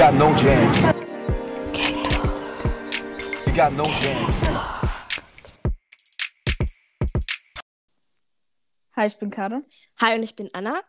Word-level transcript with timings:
got 0.00 0.14
no 0.14 0.34
jams. 0.34 0.78
You 3.46 3.52
got 3.54 3.70
no 3.74 3.84
jams. 3.84 4.48
Hi, 8.96 9.06
ich 9.06 9.18
bin 9.18 9.28
Caro. 9.28 9.60
Hi 9.98 10.14
und 10.14 10.22
ich 10.22 10.34
bin 10.34 10.48
Anna 10.54 10.80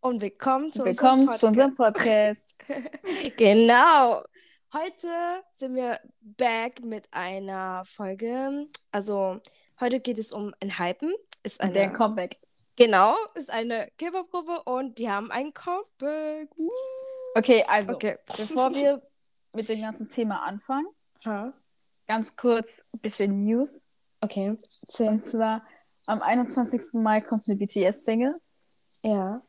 und 0.00 0.22
willkommen 0.22 0.72
zu 0.72 0.82
Willkommen 0.82 1.28
unserem 1.28 1.38
zu 1.38 1.46
unserem 1.48 1.74
Podcast. 1.74 2.56
Genau. 3.36 4.22
Heute 4.72 5.08
sind 5.50 5.74
wir 5.74 6.00
back 6.22 6.82
mit 6.82 7.06
einer 7.12 7.82
Folge. 7.84 8.66
Also 8.90 9.42
heute 9.78 10.00
geht 10.00 10.18
es 10.18 10.32
um 10.32 10.54
Enhypen. 10.60 11.12
Ist 11.42 11.60
eine 11.60 11.74
Der 11.74 11.92
Comeback. 11.92 12.38
genau 12.76 13.14
ist 13.34 13.52
eine 13.52 13.90
K-Pop-Gruppe 13.98 14.62
und 14.64 14.98
die 14.98 15.10
haben 15.10 15.30
ein 15.30 15.52
Comeback. 15.52 16.48
Woo. 16.56 16.70
Okay, 17.34 17.64
also, 17.68 17.94
Okay. 17.94 18.16
bevor 18.36 18.74
wir 18.74 19.02
mit 19.52 19.68
dem 19.68 19.80
ganzen 19.80 20.08
Thema 20.08 20.42
anfangen, 20.44 20.86
Ha. 21.24 21.52
ganz 22.06 22.36
kurz 22.36 22.82
ein 22.92 23.00
bisschen 23.00 23.44
News. 23.44 23.86
Okay. 24.20 24.56
Und 24.98 25.26
zwar 25.26 25.62
am 26.06 26.22
21. 26.22 26.94
Mai 26.94 27.20
kommt 27.20 27.48
eine 27.48 27.56
BTS-Single. 27.56 28.40
Ja. 29.02 29.42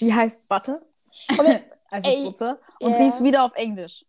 Die 0.00 0.12
heißt 0.12 0.48
Butter. 0.48 0.80
also 1.90 2.08
ey, 2.08 2.24
Butter. 2.24 2.58
Und 2.80 2.92
ja. 2.92 2.96
sie 2.96 3.08
ist 3.08 3.22
wieder 3.24 3.44
auf 3.44 3.54
Englisch. 3.54 4.04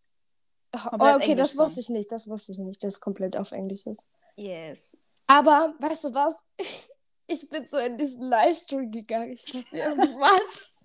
Oh, 0.73 0.79
okay, 0.91 0.99
das 0.99 1.21
Englisch 1.27 1.57
wusste 1.57 1.79
ich 1.79 1.89
nicht. 1.89 2.11
Das 2.11 2.27
wusste 2.27 2.51
ich 2.51 2.57
nicht, 2.59 2.83
dass 2.83 2.95
es 2.95 2.99
komplett 2.99 3.37
auf 3.37 3.51
Englisch 3.51 3.85
ist. 3.85 4.05
Yes. 4.35 4.97
Aber 5.27 5.73
weißt 5.79 6.05
du 6.05 6.13
was? 6.13 6.35
Ich 7.29 7.49
bin 7.49 7.67
so 7.67 7.77
in 7.77 7.97
diesen 7.97 8.21
Livestream 8.21 8.89
gegangen. 8.89 9.33
Ich 9.33 9.43
dachte, 9.43 9.59
was? 10.17 10.76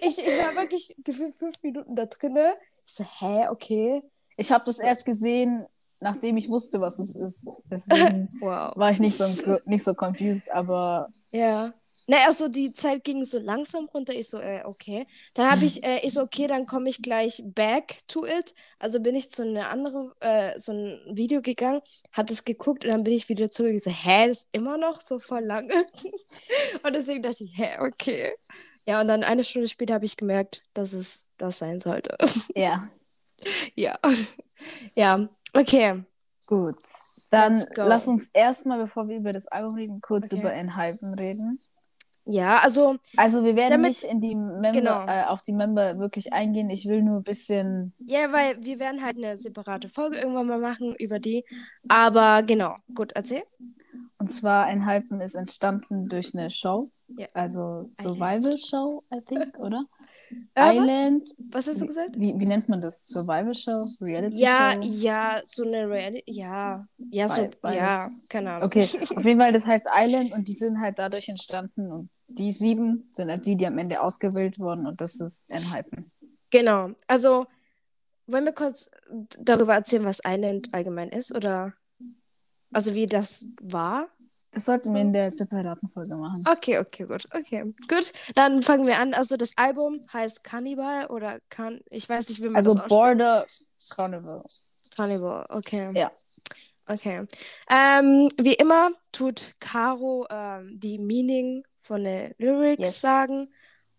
Ich, 0.00 0.18
ich 0.18 0.26
war 0.26 0.54
wirklich 0.62 0.94
gefühlt 1.04 1.36
fünf 1.38 1.62
Minuten 1.62 1.94
da 1.94 2.06
drinne. 2.06 2.54
Ich 2.86 2.94
so, 2.94 3.04
hä, 3.04 3.48
okay. 3.48 4.02
Ich 4.36 4.52
habe 4.52 4.64
das 4.64 4.78
erst 4.78 5.04
gesehen, 5.04 5.66
nachdem 6.00 6.36
ich 6.36 6.48
wusste, 6.48 6.80
was 6.80 6.98
es 6.98 7.14
ist. 7.14 7.48
Deswegen 7.70 8.28
Wow. 8.40 8.72
war 8.76 8.90
ich 8.90 9.00
nicht 9.00 9.16
so, 9.16 9.26
nicht 9.64 9.82
so 9.82 9.94
confused, 9.94 10.50
aber 10.50 11.08
Ja. 11.30 11.74
Naja, 12.10 12.24
also 12.28 12.48
die 12.48 12.72
Zeit 12.72 13.04
ging 13.04 13.22
so 13.26 13.38
langsam 13.38 13.84
runter. 13.92 14.14
Ich 14.14 14.30
so, 14.30 14.38
äh, 14.38 14.62
okay. 14.64 15.06
Dann 15.34 15.50
habe 15.50 15.66
ich, 15.66 15.84
äh, 15.84 15.98
ich 16.02 16.14
so, 16.14 16.22
okay, 16.22 16.46
dann 16.46 16.64
komme 16.64 16.88
ich 16.88 17.02
gleich 17.02 17.42
back 17.44 17.98
to 18.08 18.24
it. 18.24 18.54
Also 18.78 19.00
bin 19.00 19.14
ich 19.14 19.30
zu 19.30 19.42
einer 19.42 19.68
anderen, 19.68 20.12
äh, 20.20 20.58
so 20.58 20.72
ein 20.72 20.98
Video 21.10 21.42
gegangen, 21.42 21.82
habe 22.12 22.28
das 22.28 22.44
geguckt 22.44 22.84
und 22.86 22.90
dann 22.92 23.04
bin 23.04 23.12
ich 23.12 23.28
wieder 23.28 23.50
zurück. 23.50 23.72
Ich 23.74 23.82
so, 23.82 23.90
hä, 23.90 24.26
das 24.28 24.38
ist 24.44 24.48
immer 24.52 24.78
noch 24.78 25.02
so 25.02 25.18
voll 25.18 25.44
lange. 25.44 25.74
und 26.82 26.96
deswegen 26.96 27.22
dachte 27.22 27.44
ich, 27.44 27.58
hä, 27.58 27.76
okay. 27.80 28.32
Ja, 28.88 29.02
und 29.02 29.08
dann 29.08 29.22
eine 29.22 29.44
Stunde 29.44 29.68
später 29.68 29.92
habe 29.94 30.06
ich 30.06 30.16
gemerkt, 30.16 30.62
dass 30.72 30.94
es 30.94 31.28
das 31.36 31.58
sein 31.58 31.78
sollte. 31.78 32.16
ja. 32.54 32.88
ja. 33.74 33.98
Ja, 34.94 35.28
okay. 35.54 36.02
Gut. 36.46 36.76
Dann 37.30 37.64
lass 37.76 38.08
uns 38.08 38.28
erstmal, 38.32 38.78
bevor 38.78 39.06
wir 39.08 39.16
über 39.18 39.34
das 39.34 39.46
Album 39.46 39.74
reden, 39.74 40.00
kurz 40.00 40.32
Okay. 40.32 40.40
über 40.40 40.52
Enhypen 40.54 41.12
reden. 41.14 41.58
Ja, 42.24 42.58
also, 42.60 42.96
Also 43.16 43.44
wir 43.44 43.56
werden 43.56 43.70
Damit- 43.72 43.88
nicht 43.90 44.04
in 44.04 44.20
die 44.22 44.34
Member, 44.34 44.72
Genau. 44.72 45.06
äh, 45.06 45.24
auf 45.24 45.42
die 45.42 45.52
Member 45.52 45.98
wirklich 45.98 46.32
eingehen. 46.32 46.68
Ich 46.70 46.86
will 46.88 47.02
nur 47.02 47.18
ein 47.18 47.22
bisschen. 47.24 47.92
ja, 47.98 48.32
weil 48.32 48.56
wir 48.64 48.78
werden 48.78 49.02
halt 49.04 49.16
eine 49.18 49.36
separate 49.36 49.88
Folge 49.90 50.16
irgendwann 50.18 50.46
mal 50.46 50.58
machen 50.58 50.94
über 50.96 51.18
die. 51.18 51.44
Aber 51.88 52.42
genau, 52.42 52.74
gut, 52.94 53.12
erzähl. 53.12 53.42
Und 54.18 54.32
zwar 54.32 54.68
Enhypen 54.70 55.20
ist 55.20 55.34
entstanden 55.34 56.08
durch 56.08 56.34
eine 56.34 56.48
Show. 56.50 56.90
Ja. 57.16 57.26
Also 57.32 57.84
Survival 57.86 58.56
Show, 58.58 59.02
I 59.12 59.20
think, 59.24 59.56
oder? 59.58 59.84
Äh, 60.54 60.76
Island. 60.76 61.28
Was? 61.38 61.66
was 61.66 61.66
hast 61.68 61.80
du 61.82 61.86
gesagt? 61.86 62.10
Wie, 62.18 62.38
wie 62.38 62.46
nennt 62.46 62.68
man 62.68 62.80
das? 62.80 63.06
Survival 63.06 63.54
Show? 63.54 63.86
Reality 64.00 64.36
Ja, 64.40 64.74
Show? 64.74 64.80
ja, 64.82 65.40
so 65.44 65.64
eine 65.64 65.88
Reality. 65.88 66.30
Ja, 66.32 66.86
ja, 67.10 67.28
so, 67.28 67.42
Be- 67.42 67.50
beides. 67.62 67.78
ja, 67.78 68.08
keine 68.28 68.52
Ahnung. 68.52 68.66
Okay, 68.66 68.88
auf 69.16 69.24
jeden 69.24 69.40
Fall, 69.40 69.52
das 69.52 69.66
heißt 69.66 69.86
Island 69.98 70.32
und 70.32 70.46
die 70.48 70.52
sind 70.52 70.80
halt 70.80 70.98
dadurch 70.98 71.28
entstanden 71.28 71.90
und 71.90 72.10
die 72.26 72.52
sieben 72.52 73.08
sind 73.10 73.30
halt 73.30 73.46
die, 73.46 73.56
die 73.56 73.66
am 73.66 73.78
Ende 73.78 74.00
ausgewählt 74.02 74.58
wurden 74.58 74.86
und 74.86 75.00
das 75.00 75.18
ist 75.20 75.48
Enhypen. 75.50 76.10
Genau. 76.50 76.90
Also, 77.06 77.46
wollen 78.26 78.44
wir 78.44 78.52
kurz 78.52 78.90
darüber 79.38 79.74
erzählen, 79.74 80.04
was 80.04 80.20
Island 80.26 80.68
allgemein 80.72 81.08
ist? 81.08 81.34
Oder 81.34 81.72
also 82.70 82.94
wie 82.94 83.06
das 83.06 83.46
war? 83.62 84.08
Das 84.50 84.64
sollten 84.64 84.94
wir 84.94 85.02
in 85.02 85.12
der 85.12 85.30
separaten 85.30 85.88
Folge 85.90 86.16
machen. 86.16 86.42
Okay, 86.50 86.78
okay, 86.78 87.04
gut. 87.04 87.24
Okay, 87.34 87.74
gut. 87.88 88.12
Dann 88.34 88.62
fangen 88.62 88.86
wir 88.86 88.98
an. 88.98 89.12
Also, 89.14 89.36
das 89.36 89.52
Album 89.56 90.00
heißt 90.12 90.42
Cannibal 90.42 91.06
oder 91.06 91.38
kann. 91.50 91.80
Ich 91.90 92.08
weiß 92.08 92.28
nicht, 92.30 92.42
wie 92.42 92.48
man 92.48 92.56
Also 92.56 92.70
das 92.72 92.84
ausspricht. 92.84 92.88
Border 92.88 93.46
Carnival. 93.90 94.42
Cannibal, 94.96 95.46
okay. 95.50 95.90
Ja. 95.94 96.10
Okay. 96.86 97.26
Ähm, 97.70 98.28
wie 98.38 98.54
immer 98.54 98.90
tut 99.12 99.52
Caro 99.60 100.26
ähm, 100.30 100.80
die 100.80 100.98
Meaning 100.98 101.62
von 101.76 102.02
den 102.04 102.34
Lyrics 102.38 102.80
Yes. 102.80 103.00
sagen. 103.02 103.52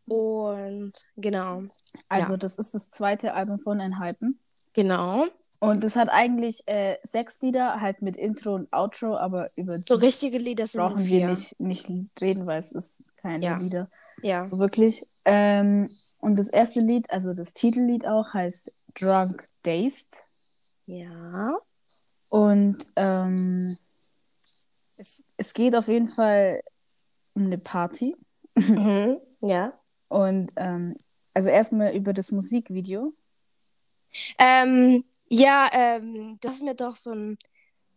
Und 0.08 0.94
genau. 1.16 1.62
Also 2.08 2.32
Ja. 2.34 2.38
das 2.38 2.58
ist 2.58 2.74
das 2.74 2.90
zweite 2.90 3.34
Album 3.36 3.60
von 3.60 3.80
Enhypen. 3.80 4.40
Genau. 4.74 5.28
Und 5.60 5.84
es 5.84 5.98
hat 5.98 6.10
eigentlich 6.10 6.66
äh, 6.68 6.98
sechs 7.04 7.42
Lieder, 7.42 7.82
halt 7.82 8.02
mit 8.02 8.16
Intro 8.16 8.56
und 8.56 8.72
Outro, 8.72 9.18
aber 9.18 9.50
über 9.58 9.78
die 9.78 9.84
So 9.86 9.96
richtige 9.96 10.38
Lieder 10.38 10.66
sind 10.66 10.80
brauchen 10.80 11.06
wir 11.06 11.28
nicht, 11.28 11.60
nicht 11.60 11.90
reden, 12.22 12.48
weil 12.48 12.60
es 12.60 12.72
ist 12.72 13.04
keine 13.18 13.46
Ja. 13.46 13.58
Lieder. 13.58 13.90
Ja. 14.22 14.46
So 14.46 14.58
wirklich. 14.58 15.06
Ähm, 15.26 15.90
und 16.20 16.40
das 16.40 16.50
erste 16.50 16.80
Lied, 16.80 17.12
also 17.12 17.34
das 17.34 17.54
Titellied 17.54 18.08
auch, 18.08 18.34
heißt 18.34 18.74
Drunk 18.96 19.44
Dazed. 19.64 20.18
Ja. 20.86 21.58
Und 22.30 22.78
ähm, 22.96 23.78
es, 24.98 25.26
es 25.38 25.54
geht 25.54 25.76
auf 25.76 25.88
jeden 25.88 26.08
Fall 26.08 26.62
um 27.34 27.46
eine 27.46 27.58
Party. 27.58 28.16
mhm. 28.56 29.18
Ja. 29.42 29.74
Und 30.08 30.52
ähm, 30.56 30.96
also 31.34 31.50
erstmal 31.50 31.96
über 31.96 32.14
das 32.14 32.32
Musikvideo. 32.32 33.14
Ähm, 34.40 35.04
ja, 35.30 35.70
ähm, 35.72 36.38
du 36.40 36.50
hast 36.50 36.62
mir 36.62 36.76
doch 36.76 36.96
so, 36.96 37.12
ein, 37.12 37.38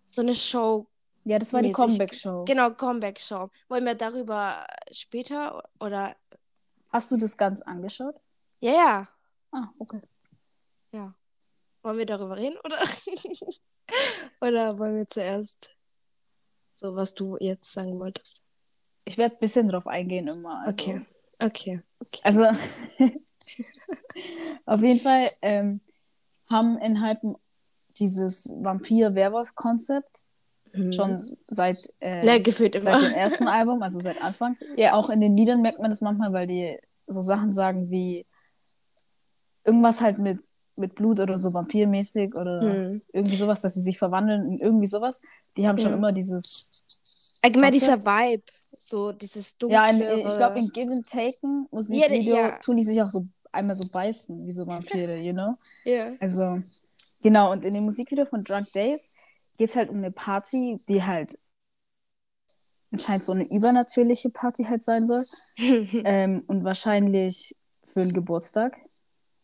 so 0.06 0.22
eine 0.22 0.34
Show, 0.34 0.86
Ja, 1.24 1.38
das 1.38 1.52
war 1.52 1.62
die. 1.62 1.72
Comeback-Show. 1.72 2.44
genau, 2.44 2.70
Comeback-Show. 2.70 3.48
Wollen 3.68 3.84
wir 3.84 3.94
darüber 3.94 4.66
später 4.90 5.62
oder. 5.80 6.16
Hast 6.90 7.10
du 7.10 7.16
das 7.16 7.36
ganz 7.36 7.62
angeschaut? 7.62 8.16
Ja, 8.60 8.72
ja. 8.72 9.08
Ah, 9.50 9.68
okay. 9.78 10.00
Wollen 11.82 11.98
wir 11.98 12.06
darüber 12.06 12.36
reden 12.36 12.56
oder? 12.64 12.78
oder 14.40 14.78
wollen 14.78 14.98
wir 14.98 15.08
zuerst 15.08 15.70
so, 16.74 16.94
was 16.94 17.14
du 17.14 17.36
jetzt 17.40 17.72
sagen 17.72 17.98
wolltest? 17.98 18.42
Ich 19.04 19.18
werde 19.18 19.34
ein 19.34 19.40
bisschen 19.40 19.68
drauf 19.68 19.86
eingehen 19.88 20.28
immer. 20.28 20.60
Also, 20.64 20.80
Okay. 20.80 21.06
Okay. 21.40 21.82
Okay. 21.98 22.20
Also, 22.22 22.44
auf 24.66 24.80
jeden 24.80 25.00
Fall 25.00 25.28
ähm, 25.42 25.80
haben 26.52 26.78
Enhypen 26.78 27.34
dieses 27.98 28.48
Vampir-Werwolf-Konzept 28.62 30.24
Mhm. 30.74 30.90
schon 30.92 31.22
seit, 31.48 31.86
äh, 32.00 32.24
immer. 32.34 32.92
seit 32.98 33.02
dem 33.02 33.12
ersten 33.12 33.46
Album, 33.46 33.82
also 33.82 34.00
seit 34.00 34.22
Anfang. 34.22 34.56
Ja. 34.78 34.94
Auch 34.94 35.10
in 35.10 35.20
den 35.20 35.36
Liedern 35.36 35.60
merkt 35.60 35.80
man 35.80 35.90
das 35.90 36.00
manchmal, 36.00 36.32
weil 36.32 36.46
die 36.46 36.78
so 37.06 37.20
Sachen 37.20 37.52
sagen 37.52 37.90
wie 37.90 38.24
irgendwas 39.64 40.00
halt 40.00 40.18
mit, 40.18 40.42
mit 40.76 40.94
Blut 40.94 41.20
oder 41.20 41.38
so 41.38 41.52
vampirmäßig 41.52 42.34
oder 42.34 42.62
Hm. 42.72 43.02
irgendwie 43.12 43.36
sowas, 43.36 43.60
dass 43.60 43.74
sie 43.74 43.82
sich 43.82 43.98
verwandeln 43.98 44.52
in 44.52 44.58
irgendwie 44.60 44.86
sowas. 44.86 45.20
Die 45.58 45.68
haben 45.68 45.76
schon 45.76 45.90
Mhm. 45.92 45.98
immer 45.98 46.12
dieses. 46.12 46.86
Allgemein 47.42 47.72
dieser? 47.72 48.02
Vibe, 48.04 48.44
so 48.78 49.12
dieses 49.12 49.58
dunkle. 49.58 49.74
Ja, 49.76 49.88
in, 49.88 50.00
ich 50.26 50.36
glaube, 50.38 50.58
in 50.58 50.68
Give 50.72 50.90
and 50.90 51.06
Taken 51.06 51.66
Musikvideo 51.70 52.34
Ja, 52.34 52.48
ja. 52.48 52.58
tun 52.58 52.76
die 52.78 52.84
sich 52.84 53.02
auch 53.02 53.10
so 53.10 53.26
einmal 53.52 53.76
so 53.76 53.88
beißen, 53.88 54.46
wie 54.46 54.52
so 54.52 54.66
Vampire, 54.66 55.16
you 55.16 55.32
know? 55.32 55.56
Ja. 55.84 56.12
Also, 56.20 56.62
genau, 57.22 57.52
und 57.52 57.64
in 57.64 57.74
dem 57.74 57.84
Musikvideo 57.84 58.24
von 58.24 58.44
Drunk 58.44 58.72
Days 58.72 59.08
geht 59.58 59.68
es 59.68 59.76
halt 59.76 59.90
um 59.90 59.98
eine 59.98 60.10
Party, 60.10 60.78
die 60.88 61.02
halt 61.02 61.38
anscheinend 62.92 63.24
so 63.24 63.32
eine 63.32 63.48
übernatürliche 63.50 64.30
Party 64.30 64.64
halt 64.64 64.82
sein 64.82 65.06
soll. 65.06 65.24
ähm, 65.58 66.44
und 66.46 66.64
wahrscheinlich 66.64 67.56
für 67.86 68.02
einen 68.02 68.12
Geburtstag. 68.12 68.76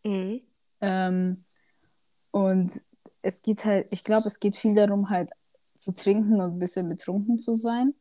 mhm. 0.05 0.43
Ähm, 0.81 1.43
und 2.31 2.81
es 3.23 3.43
geht 3.43 3.65
halt, 3.65 3.89
ich 3.91 4.05
glaube, 4.05 4.29
es 4.29 4.39
geht 4.39 4.55
viel 4.55 4.75
darum, 4.75 5.11
halt 5.11 5.31
zu 5.81 5.93
trinken 5.93 6.41
und 6.41 6.53
ein 6.53 6.59
bisschen 6.59 6.89
betrunken 6.89 7.41
zu 7.41 7.57
sein. 7.57 7.95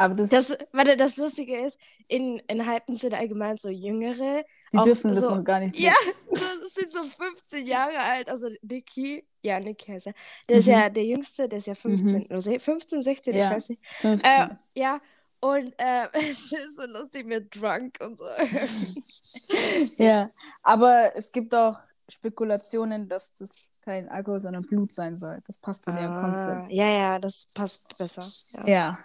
Aber 0.00 0.14
das, 0.14 0.30
Das, 0.30 0.56
warte, 0.72 0.96
das 0.96 1.16
Lustige 1.18 1.58
ist, 1.58 1.78
in, 2.08 2.38
in 2.48 2.66
Hypen 2.66 2.96
sind 2.96 3.12
allgemein 3.12 3.56
so 3.58 3.68
Jüngere. 3.68 4.44
die 4.72 4.78
auch 4.78 4.82
dürfen 4.82 5.12
das 5.14 5.24
so- 5.24 5.34
noch 5.34 5.44
gar 5.44 5.60
nicht. 5.60 5.78
Ja, 5.78 5.92
das 6.30 6.74
sind 6.74 6.90
so 6.90 7.02
15 7.02 7.66
Jahre 7.66 7.98
alt. 7.98 8.30
Also 8.30 8.48
Niki, 8.62 9.26
ja, 9.42 9.60
Niki 9.60 9.92
heißt 9.92 10.06
er. 10.06 10.14
Der 10.48 10.56
ist 10.58 10.66
Mhm. 10.68 10.72
ja 10.72 10.88
der 10.88 11.04
Jüngste, 11.04 11.48
der 11.48 11.58
ist 11.58 11.66
ja 11.66 11.74
15 11.74 12.26
oder 12.26 12.40
se- 12.40 12.58
15, 12.58 13.02
16, 13.02 13.34
Ja. 13.34 13.44
ich 13.44 13.56
weiß 13.56 13.68
nicht. 13.68 13.82
15. 14.00 14.30
Äh, 14.30 14.48
ja, 14.74 15.00
und 15.40 15.74
äh, 15.78 16.08
es 16.14 16.50
ist 16.52 16.76
so 16.76 16.86
lustig 16.86 17.26
mit 17.26 17.54
Drunk 17.54 17.98
und 18.00 18.18
so. 18.18 18.24
Ja, 19.98 20.30
aber 20.62 21.12
es 21.14 21.30
gibt 21.32 21.54
auch 21.54 21.78
Spekulationen, 22.08 23.08
dass 23.08 23.34
das 23.34 23.66
kein 23.82 24.08
Alkohol, 24.08 24.40
sondern 24.40 24.62
Blut 24.66 24.92
sein 24.92 25.16
soll. 25.16 25.40
Das 25.46 25.58
passt 25.58 25.84
zu 25.84 25.92
dem 25.92 26.12
Ah, 26.12 26.20
Konzept. 26.20 26.70
ja, 26.70 26.86
ja, 26.88 27.18
das 27.18 27.46
passt 27.54 27.96
besser. 27.98 28.22
Ja. 28.52 28.66
Ja. 28.66 28.98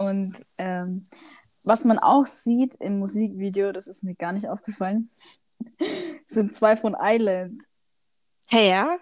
Und 0.00 0.34
ähm, 0.56 1.04
was 1.62 1.84
man 1.84 1.98
auch 1.98 2.24
sieht 2.24 2.74
im 2.76 3.00
Musikvideo, 3.00 3.70
das 3.70 3.86
ist 3.86 4.02
mir 4.02 4.14
gar 4.14 4.32
nicht 4.32 4.48
aufgefallen, 4.48 5.10
sind 6.24 6.54
zwei 6.54 6.74
von 6.74 6.96
Island. 6.98 7.62
Hey, 8.48 8.70
ja? 8.70 8.96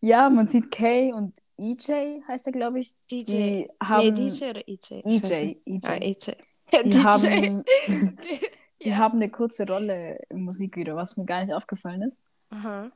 Ja, 0.00 0.30
man 0.30 0.48
sieht 0.48 0.70
Kay 0.70 1.12
und 1.12 1.36
EJ, 1.58 2.22
heißt 2.26 2.46
er, 2.46 2.52
glaube 2.52 2.80
ich. 2.80 2.94
DJ. 3.10 3.24
Die 3.24 3.68
haben 3.82 4.14
nee, 4.14 4.30
DJ 4.30 4.44
oder 4.46 4.66
EJ? 4.66 5.02
EJ. 5.04 5.60
EJ. 5.66 5.86
Ah, 5.86 5.96
EJ. 5.96 6.32
Die 6.82 6.88
DJ. 6.88 6.98
haben, 7.02 7.64
die 8.82 8.88
Ja. 8.88 8.96
haben 8.96 9.16
eine 9.18 9.30
kurze 9.30 9.66
Rolle 9.66 10.18
im 10.30 10.44
Musikvideo, 10.44 10.96
was 10.96 11.18
mir 11.18 11.26
gar 11.26 11.42
nicht 11.42 11.52
aufgefallen 11.52 12.00
ist. 12.00 12.20
Aha. 12.48 12.90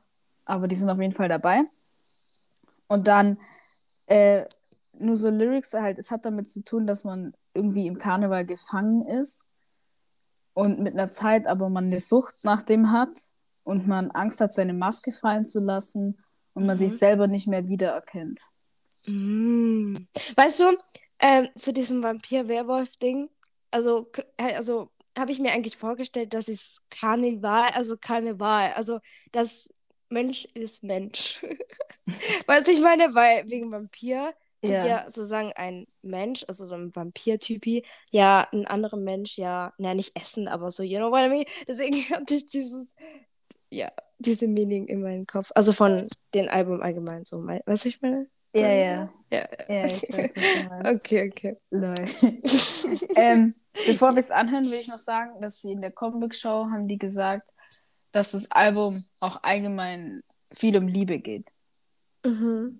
Aber 0.45 0.67
die 0.67 0.75
sind 0.75 0.89
auf 0.89 0.99
jeden 0.99 1.13
Fall 1.13 1.29
dabei. 1.29 1.61
Und 2.87 3.07
dann 3.07 3.37
äh, 4.07 4.45
nur 4.97 5.17
so 5.17 5.29
Lyrics 5.29 5.73
halt, 5.75 5.99
es 5.99 6.09
hat 6.09 6.25
damit 6.25 6.49
zu 6.49 6.63
tun, 6.63 6.87
dass 6.87 7.03
man 7.03 7.35
irgendwie 7.53 7.87
im 7.87 7.97
Karneval 7.97 8.45
gefangen 8.45 9.07
ist 9.07 9.47
und 10.53 10.79
mit 10.79 10.93
einer 10.93 11.09
Zeit 11.09 11.47
aber 11.47 11.69
man 11.69 11.85
eine 11.87 11.99
Sucht 11.99 12.43
nach 12.43 12.63
dem 12.63 12.91
hat 12.91 13.15
und 13.63 13.87
man 13.87 14.11
Angst 14.11 14.41
hat, 14.41 14.53
seine 14.53 14.73
Maske 14.73 15.11
fallen 15.11 15.45
zu 15.45 15.59
lassen 15.59 16.17
und 16.53 16.65
man 16.65 16.75
Mhm. 16.75 16.79
sich 16.79 16.97
selber 16.97 17.27
nicht 17.27 17.47
mehr 17.47 17.67
wiedererkennt. 17.67 18.39
Mm. 19.07 19.95
Weißt 20.35 20.59
du, 20.61 20.77
ähm, 21.19 21.49
zu 21.55 21.73
diesem 21.73 22.03
Vampir-Werwolf-Ding, 22.03 23.29
also, 23.71 24.07
äh, 24.37 24.55
also 24.55 24.91
habe 25.17 25.31
ich 25.31 25.39
mir 25.39 25.51
eigentlich 25.51 25.77
vorgestellt, 25.77 26.33
dass 26.33 26.47
es 26.47 26.81
Karneval, 26.89 27.69
also 27.73 27.97
Karneval, 27.97 28.73
also 28.73 28.99
das 29.31 29.69
Mensch 30.09 30.45
ist 30.53 30.83
Mensch. 30.83 31.43
weißt 32.47 32.67
du, 32.67 32.71
ich 32.71 32.81
meine, 32.81 33.13
weil 33.15 33.49
wegen 33.49 33.71
Vampir 33.71 34.33
gibt 34.63 34.73
Ja. 34.73 34.85
ja 34.85 35.03
sozusagen 35.05 35.51
ein 35.53 35.87
Mensch, 36.01 36.43
also 36.47 36.65
so 36.65 36.75
ein 36.75 36.95
Vampir-Typi, 36.95 37.83
ja, 38.11 38.47
einen 38.51 38.65
anderen 38.65 39.03
Mensch, 39.03 39.37
ja, 39.37 39.73
naja, 39.77 39.93
nicht 39.95 40.19
essen, 40.19 40.47
aber 40.47 40.71
so, 40.71 40.83
you 40.83 40.97
know 40.97 41.11
what 41.11 41.21
I 41.25 41.29
mean? 41.29 41.45
Deswegen 41.67 41.97
hatte 42.09 42.33
ich 42.35 42.49
dieses, 42.49 42.95
ja, 43.69 43.91
diese 44.19 44.47
Meaning 44.47 44.87
in 44.87 45.01
meinem 45.01 45.27
Kopf. 45.27 45.51
Also 45.55 45.73
von 45.73 46.01
dem 46.33 46.49
Album 46.49 46.81
allgemein 46.81 47.25
so, 47.25 47.45
weißt 47.45 47.85
du, 47.85 47.89
ich 47.89 48.01
meine? 48.01 48.27
Ja, 48.55 48.71
ja. 48.71 49.13
Ja, 49.31 49.47
Ja, 49.67 49.85
ich 49.85 50.03
weiß, 50.03 50.35
was. 50.35 50.95
Okay, 50.95 51.29
okay. 51.31 51.57
Lol. 51.71 51.95
ähm, 53.15 53.55
bevor 53.87 54.11
wir 54.11 54.19
es 54.19 54.29
anhören, 54.29 54.65
will 54.65 54.79
ich 54.79 54.87
noch 54.87 54.99
sagen, 54.99 55.41
dass 55.41 55.59
sie 55.61 55.71
in 55.71 55.81
der 55.81 55.91
Comic-Show 55.91 56.67
haben 56.71 56.87
die 56.87 56.99
gesagt, 56.99 57.49
dass 58.11 58.31
das 58.31 58.51
Album 58.51 59.03
auch 59.21 59.41
allgemein 59.41 60.21
viel 60.55 60.77
um 60.77 60.87
Liebe 60.87 61.17
geht. 61.17 61.47
Mhm. 62.23 62.79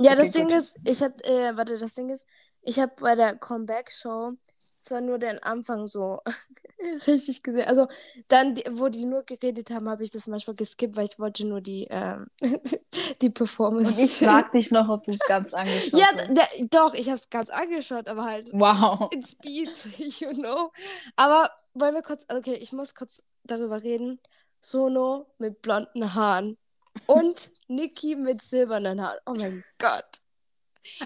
Ja, 0.00 0.14
Okay, 0.14 0.16
das 0.16 0.32
Ding 0.32 0.50
gut. 0.50 0.50
ist, 0.50 0.78
ich 0.84 1.02
hab, 1.02 1.20
äh, 1.26 1.56
warte, 1.56 1.78
das 1.78 1.94
Ding 1.94 2.10
ist, 2.10 2.26
ich 2.62 2.78
habe 2.80 2.92
bei 3.00 3.14
der 3.14 3.36
Comeback-Show 3.36 4.32
zwar 4.80 5.00
nur 5.00 5.18
den 5.18 5.38
Anfang 5.42 5.86
so 5.86 6.20
richtig 7.06 7.42
gesehen. 7.42 7.66
Also 7.68 7.88
dann, 8.28 8.56
wo 8.72 8.88
die 8.88 9.06
nur 9.06 9.24
geredet 9.24 9.70
haben, 9.70 9.88
habe 9.88 10.04
ich 10.04 10.10
das 10.10 10.26
manchmal 10.28 10.56
geskippt, 10.56 10.96
weil 10.96 11.06
ich 11.10 11.18
wollte 11.18 11.46
nur 11.46 11.60
die, 11.60 11.86
ähm, 11.90 12.28
die 13.22 13.30
Performance. 13.30 13.92
Und 13.92 13.98
ich 13.98 14.12
frag 14.16 14.52
dich 14.52 14.70
noch, 14.70 14.88
ob 14.88 15.04
du 15.04 15.12
es 15.12 15.20
ganz 15.26 15.54
angeschaut 15.54 15.92
Ja, 15.98 16.06
hast. 16.14 16.28
d- 16.34 16.66
doch, 16.70 16.94
ich 16.94 17.06
habe 17.08 17.16
es 17.16 17.30
ganz 17.30 17.50
angeschaut, 17.50 18.08
aber 18.08 18.24
halt 18.24 18.50
Wow. 18.52 19.10
in 19.10 19.22
Speed, 19.22 19.86
you 20.20 20.32
know. 20.34 20.72
Aber 21.16 21.50
wollen 21.74 21.94
wir 21.94 22.02
kurz, 22.02 22.26
okay, 22.30 22.54
ich 22.54 22.72
muss 22.72 22.94
kurz 22.94 23.22
darüber 23.44 23.82
reden. 23.82 24.20
Sono 24.60 25.26
mit 25.38 25.60
blonden 25.62 26.14
Haaren 26.14 26.56
und 27.06 27.50
Niki 27.68 28.16
mit 28.16 28.42
silbernen 28.42 29.00
Haaren. 29.02 29.18
Oh 29.26 29.34
mein 29.34 29.64
Gott. 29.78 30.06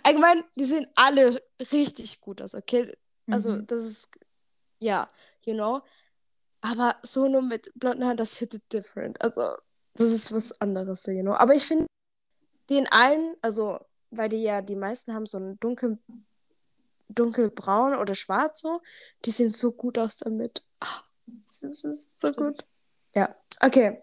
Allgemein, 0.02 0.44
die 0.56 0.64
sehen 0.64 0.86
alle 0.94 1.40
richtig 1.72 2.20
gut 2.20 2.42
aus, 2.42 2.54
okay? 2.54 2.96
Also, 3.30 3.50
Mhm. 3.50 3.66
das 3.66 3.84
ist, 3.84 4.08
ja, 4.80 5.08
you 5.44 5.54
know. 5.54 5.82
Aber 6.60 6.96
Sono 7.02 7.40
mit 7.40 7.70
blonden 7.76 8.04
Haaren, 8.04 8.16
das 8.16 8.36
hittet 8.36 8.72
different. 8.72 9.20
Also, 9.22 9.54
das 9.94 10.08
ist 10.08 10.32
was 10.32 10.60
anderes, 10.60 11.02
so, 11.02 11.10
you 11.10 11.22
know. 11.22 11.34
Aber 11.34 11.54
ich 11.54 11.66
finde, 11.66 11.86
den 12.70 12.86
allen, 12.88 13.36
also, 13.42 13.78
weil 14.10 14.28
die 14.28 14.42
ja, 14.42 14.62
die 14.62 14.76
meisten 14.76 15.14
haben 15.14 15.26
so 15.26 15.38
einen 15.38 15.58
dunkel, 15.60 15.98
dunkelbraun 17.08 17.94
oder 17.94 18.14
schwarz 18.14 18.60
so, 18.60 18.80
die 19.24 19.30
sehen 19.30 19.50
so 19.50 19.72
gut 19.72 19.98
aus 19.98 20.18
damit. 20.18 20.62
Ah, 20.80 21.02
das 21.60 21.84
ist 21.84 22.20
so 22.20 22.32
gut. 22.32 22.66
Ja, 23.14 23.34
okay. 23.60 24.02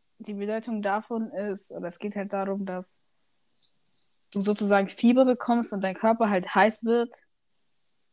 die 0.27 0.33
Bedeutung 0.33 0.81
davon 0.81 1.31
ist, 1.31 1.71
oder 1.71 1.87
es 1.87 1.99
geht 1.99 2.15
halt 2.15 2.33
darum, 2.33 2.65
dass 2.65 3.03
du 4.31 4.43
sozusagen 4.43 4.87
Fieber 4.87 5.25
bekommst 5.25 5.73
und 5.73 5.81
dein 5.81 5.95
Körper 5.95 6.29
halt 6.29 6.53
heiß 6.55 6.85
wird 6.85 7.13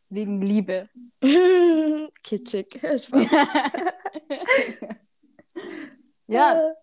wegen 0.08 0.40
Liebe. 0.40 0.88
Kitschig. 2.22 2.80
Ja, 6.30 6.74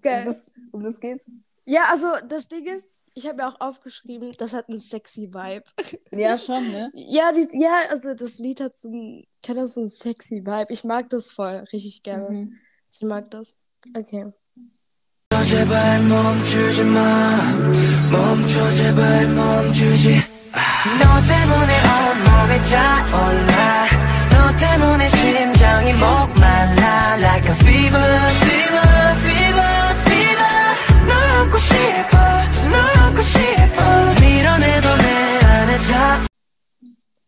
Geil. 0.00 0.20
um 0.20 0.24
das, 0.26 0.50
um 0.70 0.82
das 0.84 1.00
geht's. 1.00 1.28
Ja, 1.64 1.86
also 1.90 2.06
das 2.28 2.46
Ding 2.46 2.66
ist, 2.66 2.94
ich 3.14 3.26
habe 3.28 3.40
ja 3.40 3.48
auch 3.48 3.60
aufgeschrieben, 3.60 4.32
das 4.38 4.54
hat 4.54 4.68
einen 4.68 4.78
sexy 4.78 5.34
Vibe. 5.34 5.64
Ja, 6.12 6.38
schon, 6.38 6.62
ne? 6.70 6.90
Ja, 6.94 7.32
die, 7.32 7.48
ja, 7.52 7.80
also 7.90 8.14
das 8.14 8.38
Lied 8.38 8.60
hat 8.60 8.76
so 8.76 8.88
ein, 8.88 9.26
kann 9.42 9.56
das 9.56 9.74
so 9.74 9.82
ein 9.82 9.88
sexy 9.88 10.46
Vibe. 10.46 10.72
Ich 10.72 10.84
mag 10.84 11.10
das 11.10 11.30
voll, 11.30 11.64
richtig 11.72 12.02
gerne. 12.02 12.30
Mhm. 12.30 12.58
Ich 12.92 13.02
mag 13.02 13.30
das. 13.30 13.56
Okay. 13.96 14.32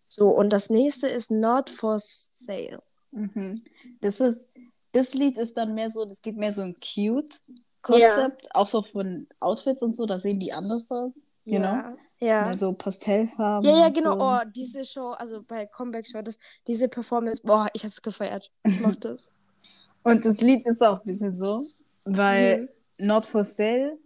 So, 0.06 0.28
und 0.28 0.50
das 0.50 0.70
nächste 0.70 1.08
ist 1.08 1.30
Not 1.30 1.70
for 1.70 1.98
Sale. 1.98 2.82
Mhm. 3.10 3.64
Das 4.00 4.20
ist 4.20 4.53
das 4.94 5.14
Lied 5.14 5.36
ist 5.38 5.56
dann 5.56 5.74
mehr 5.74 5.90
so, 5.90 6.04
das 6.04 6.22
geht 6.22 6.36
mehr 6.36 6.52
so 6.52 6.62
ein 6.62 6.74
Cute-Konzept, 6.74 8.54
auch 8.54 8.66
so 8.68 8.82
von 8.82 9.26
Outfits 9.40 9.82
und 9.82 9.94
so, 9.94 10.06
da 10.06 10.18
sehen 10.18 10.38
die 10.38 10.52
anders 10.52 10.90
aus. 10.90 11.12
You 11.44 11.58
know? 11.58 11.66
ja. 11.66 11.96
Ja. 12.20 12.42
Mehr 12.44 12.56
so 12.56 12.72
Pastellfarben. 12.72 13.68
Ja, 13.68 13.76
ja, 13.80 13.88
genau. 13.90 14.12
So. 14.12 14.18
Oh, 14.24 14.38
diese 14.54 14.84
Show, 14.84 15.10
also 15.10 15.42
bei 15.46 15.66
Comeback 15.66 16.06
Show, 16.06 16.22
das, 16.22 16.38
diese 16.66 16.88
Performance, 16.88 17.42
boah, 17.44 17.68
ich 17.74 17.84
hab's 17.84 18.00
gefeiert. 18.00 18.50
Ich 18.64 18.80
mochte 18.80 19.08
es. 19.14 19.30
Und 20.04 20.24
das 20.24 20.40
Lied 20.40 20.64
ist 20.64 20.82
auch 20.82 21.00
ein 21.00 21.04
bisschen 21.04 21.36
so, 21.36 21.62
weil 22.04 22.62
Mhm. 22.98 23.06
Not 23.08 23.26
for 23.26 23.42
Sale, 23.44 23.98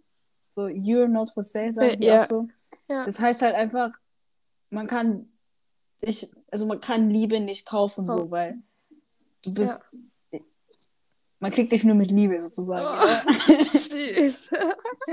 so 0.49 0.63
You're 0.63 1.07
Not 1.07 1.31
for 1.31 1.43
Sale, 1.43 1.73
sagen 1.73 2.01
die 2.01 2.07
Ja. 2.07 2.21
auch 2.21 2.25
so. 2.25 2.49
Ja. 2.89 3.05
Das 3.05 3.21
heißt 3.21 3.43
halt 3.43 3.55
einfach, 3.55 3.91
man 4.71 4.87
kann 4.87 5.29
ich, 6.01 6.33
also 6.51 6.65
man 6.67 6.81
kann 6.81 7.11
Liebe 7.11 7.39
nicht 7.41 7.67
kaufen, 7.67 8.05
so, 8.07 8.23
Oh. 8.25 8.31
weil 8.31 8.59
du 9.43 9.53
bist, 9.53 9.99
man 11.41 11.53
kriegt 11.53 11.71
dich 11.73 11.85
nur 11.85 11.95
mit 11.95 12.11
Liebe 12.11 12.41
sozusagen. 12.41 12.83
Oh, 12.83 13.53
süß. 13.65 14.51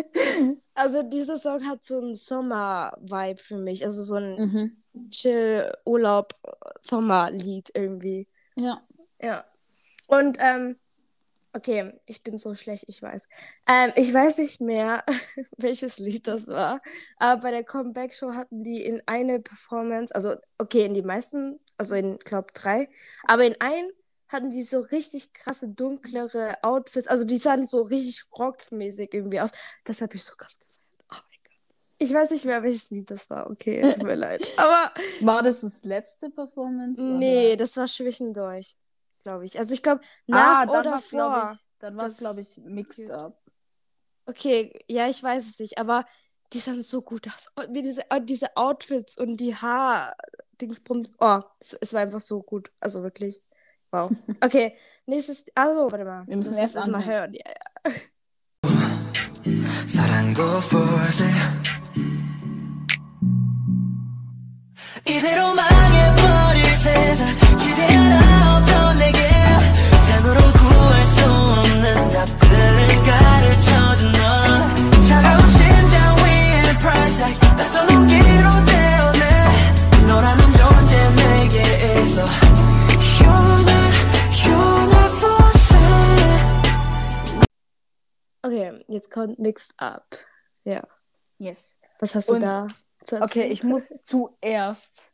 also 0.74 1.04
dieser 1.04 1.38
Song 1.38 1.66
hat 1.68 1.84
so 1.84 2.00
einen 2.00 2.16
Sommer-Vibe 2.16 3.42
für 3.42 3.58
mich. 3.58 3.84
Also 3.84 4.02
so 4.04 4.16
ein 4.16 4.36
Mhm. 4.36 4.72
Chill-Urlaub-Sommerlied 5.10 7.72
irgendwie. 7.74 8.28
Ja. 8.56 8.82
Ja. 9.22 9.46
Und, 10.08 10.38
ähm, 10.40 10.78
okay, 11.54 11.94
ich 12.06 12.24
bin 12.24 12.38
so 12.38 12.54
schlecht, 12.56 12.86
ich 12.88 13.02
weiß. 13.02 13.28
Ähm, 13.68 13.92
ich 13.96 14.14
weiß 14.14 14.38
nicht 14.38 14.62
mehr, 14.62 15.04
welches 15.58 16.00
Lied 16.00 16.28
das 16.28 16.48
war, 16.48 16.82
aber 17.18 17.42
bei 17.42 17.52
der 17.52 17.64
Comeback-Show 17.64 18.34
hatten 18.34 18.64
die 18.64 18.84
in 18.84 19.02
eine 19.06 19.40
Performance, 19.40 20.14
also, 20.14 20.36
okay, 20.58 20.86
in 20.86 20.94
die 20.94 21.02
meisten, 21.02 21.60
also 21.78 21.96
in, 21.96 22.20
glaube 22.20 22.48
drei, 22.54 22.90
aber 23.26 23.46
in 23.46 23.56
einen 23.60 23.90
hatten 24.36 24.50
die 24.52 24.64
so 24.64 24.80
richtig 24.80 25.34
krasse, 25.34 25.70
dunklere 25.70 26.64
Outfits. 26.64 27.08
Also 27.08 27.24
die 27.24 27.38
sahen 27.38 27.68
so 27.68 27.82
richtig 27.82 28.24
rockmäßig 28.38 29.14
irgendwie 29.14 29.40
aus. 29.40 29.52
Das 29.84 30.02
habe 30.02 30.16
ich 30.16 30.24
so 30.24 30.36
krass 30.36 30.58
gefeiert. 30.60 30.94
Oh 31.12 31.16
mein 31.16 31.40
Gott. 31.44 31.98
Ich 31.98 32.14
weiß 32.14 32.32
nicht 32.32 32.46
mehr, 32.46 32.62
welches 32.64 32.92
Lied 32.92 33.10
das 33.10 33.30
war. 33.30 33.50
Okay, 33.50 33.82
tut 33.94 34.04
mir 34.04 34.16
leid. 34.28 34.52
Aber 34.58 34.92
War 35.22 35.42
das 35.44 35.62
das 35.62 35.84
letzte 35.84 36.30
Performance? 36.30 37.08
nee, 37.08 37.48
oder? 37.48 37.58
das 37.58 37.78
war 37.78 37.88
zwischendurch, 37.88 38.78
glaube 39.24 39.46
ich. 39.46 39.58
Also 39.58 39.74
ich 39.74 39.82
glaube, 39.82 40.02
nach 40.28 40.62
ah, 40.62 40.66
dann 40.66 40.80
oder 40.88 41.00
vor. 41.00 41.52
ich, 41.54 41.60
dann 41.80 41.98
war 41.98 42.06
es, 42.06 42.18
glaube 42.18 42.42
ich, 42.42 42.58
mixed 42.64 43.10
up. 43.12 43.42
Okay, 44.28 44.74
ja, 44.88 45.08
ich 45.08 45.22
weiß 45.22 45.48
es 45.48 45.60
nicht, 45.60 45.78
aber 45.78 46.06
die 46.54 46.60
sahen 46.60 46.84
so 46.84 47.02
gut 47.02 47.28
aus. 47.28 47.50
Und 47.56 47.74
wie 47.74 47.82
diese, 47.82 48.04
und 48.12 48.30
diese 48.30 48.56
Outfits 48.56 49.18
und 49.18 49.38
die 49.38 49.56
Haar. 49.56 50.16
Dingsbums. 50.62 51.12
Oh, 51.20 51.42
es, 51.60 51.74
es 51.74 51.94
war 51.94 52.02
einfach 52.02 52.22
so 52.22 52.42
gut. 52.42 52.72
Also 52.80 53.04
wirklich. 53.04 53.42
Wow. 53.95 54.11
Okay, 54.41 54.77
nächstes. 55.07 55.45
Also, 55.55 55.91
warte 55.91 56.05
mal. 56.05 56.27
Wir 56.27 56.37
müssen 56.37 56.53
Das 56.55 56.63
erst 56.63 56.77
erst 56.77 56.89
mal 56.89 56.99
anhören. 56.99 57.33
hören. 57.33 57.35
Ja, 57.35 57.93
사랑도 59.89 60.61
force 60.61 61.25
이대로 65.07 65.55
망 65.55 65.74
jetzt 89.06 89.12
kommt 89.14 89.40
Mixed 89.40 89.74
Up. 89.78 90.18
Ja. 90.64 90.86
Yes. 91.38 91.80
Was 92.00 92.16
hast 92.16 92.30
du 92.30 92.36
Und- 92.36 92.42
da 92.42 92.68
zu 93.04 93.16
Okay, 93.18 93.22
erzählen? 93.24 93.52
ich 93.52 93.64
muss 93.64 93.90
zuerst 94.02 95.12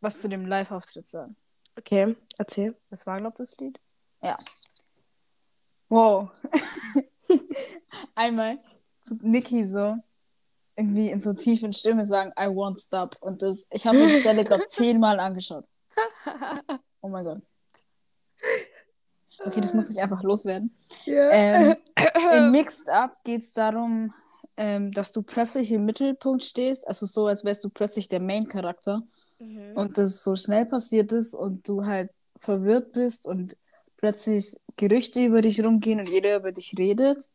was 0.00 0.20
zu 0.20 0.28
dem 0.28 0.46
Live-Auftritt 0.46 1.06
sagen. 1.06 1.36
Okay, 1.78 2.16
erzähl. 2.38 2.76
Das 2.90 3.06
war, 3.06 3.20
glaube 3.20 3.34
ich, 3.42 3.50
das 3.50 3.56
Lied. 3.58 3.78
Ja. 4.22 4.36
Wow. 5.88 6.30
Einmal 8.14 8.58
zu 9.00 9.14
Niki 9.22 9.64
so 9.64 9.96
irgendwie 10.76 11.10
in 11.10 11.20
so 11.20 11.32
tiefen 11.34 11.72
Stimme 11.72 12.06
sagen, 12.06 12.32
I 12.38 12.46
won't 12.46 12.82
stop. 12.84 13.16
Und 13.20 13.42
das, 13.42 13.66
ich 13.70 13.86
habe 13.86 13.98
mir 13.98 14.06
die 14.06 14.20
Stelle, 14.20 14.44
glaube 14.44 14.64
ich, 14.64 14.68
zehnmal 14.70 15.20
angeschaut. 15.20 15.66
Oh 17.00 17.08
mein 17.08 17.24
Gott. 17.24 17.42
Okay, 19.38 19.60
das 19.60 19.74
muss 19.74 19.90
ich 19.90 20.00
einfach 20.00 20.22
loswerden. 20.22 20.74
Ähm, 21.06 21.76
in 22.36 22.50
Mixed 22.50 22.88
Up 22.88 23.24
geht 23.24 23.42
es 23.42 23.52
darum, 23.52 24.12
ähm, 24.56 24.92
dass 24.92 25.12
du 25.12 25.22
plötzlich 25.22 25.72
im 25.72 25.84
Mittelpunkt 25.84 26.44
stehst, 26.44 26.86
also 26.86 27.06
so, 27.06 27.26
als 27.26 27.44
wärst 27.44 27.64
du 27.64 27.70
plötzlich 27.70 28.08
der 28.08 28.20
Main-Charakter 28.20 29.02
Mhm. 29.42 29.76
und 29.76 29.98
das 29.98 30.22
so 30.22 30.36
schnell 30.36 30.66
passiert 30.66 31.12
ist 31.12 31.34
und 31.34 31.68
du 31.68 31.84
halt 31.84 32.10
verwirrt 32.36 32.92
bist 32.92 33.26
und 33.26 33.56
plötzlich 33.96 34.56
Gerüchte 34.76 35.24
über 35.24 35.40
dich 35.40 35.64
rumgehen 35.64 35.98
und 35.98 36.08
jeder 36.08 36.36
über 36.36 36.52
dich 36.52 36.74
redet. 36.78 37.28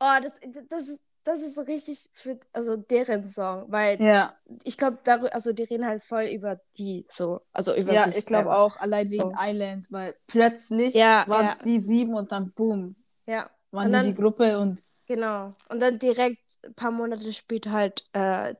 Oh, 0.00 0.16
das, 0.22 0.38
das, 0.68 0.88
ist, 0.88 1.00
das 1.24 1.40
ist 1.42 1.54
so 1.54 1.62
richtig 1.62 2.08
für 2.12 2.38
also 2.52 2.76
deren 2.76 3.26
Song, 3.26 3.64
weil 3.68 4.00
Ja, 4.00 4.36
ich 4.64 4.76
glaube, 4.76 4.98
also 5.32 5.52
die 5.52 5.62
reden 5.64 5.86
halt 5.86 6.02
voll 6.02 6.24
über 6.24 6.60
die 6.78 7.06
so, 7.08 7.40
also 7.52 7.74
über 7.74 7.92
ja 7.94 8.08
ich 8.08 8.26
glaube 8.26 8.54
auch, 8.54 8.76
allein 8.76 9.10
wegen 9.10 9.30
So. 9.30 9.32
Island, 9.38 9.86
weil 9.90 10.14
plötzlich 10.26 10.94
Ja, 10.94 11.24
waren 11.28 11.46
ja. 11.46 11.52
es 11.52 11.58
die 11.60 11.78
sieben 11.78 12.14
und 12.14 12.30
dann 12.32 12.52
boom, 12.52 12.96
Ja, 13.26 13.50
waren 13.70 13.86
Und 13.86 13.90
die 13.90 13.92
dann- 13.92 14.06
die 14.06 14.14
Gruppe 14.14 14.58
und 14.58 14.82
genau. 15.06 15.54
Und 15.68 15.80
dann 15.80 15.98
direkt 15.98 16.38
ein 16.64 16.74
paar 16.74 16.90
Monate 16.90 17.32
später 17.32 17.72
halt 17.72 18.04
äh, 18.12 18.54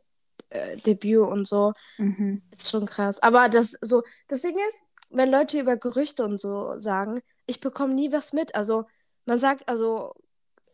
äh, 0.50 0.76
Debüt 0.78 1.18
und 1.28 1.46
so. 1.46 1.72
mhm. 1.98 2.42
Ist 2.50 2.70
schon 2.70 2.86
krass. 2.86 3.20
Aber 3.22 3.48
das 3.48 3.76
so, 3.80 4.02
das 4.28 4.42
Ding 4.42 4.56
ist, 4.68 4.82
wenn 5.10 5.30
Leute 5.30 5.58
über 5.60 5.76
Gerüchte 5.76 6.24
und 6.24 6.38
so 6.40 6.78
sagen, 6.78 7.20
ich 7.46 7.60
bekomme 7.60 7.94
nie 7.94 8.12
was 8.12 8.32
mit. 8.32 8.54
Also 8.54 8.84
man 9.26 9.38
sagt, 9.38 9.68
also 9.68 10.12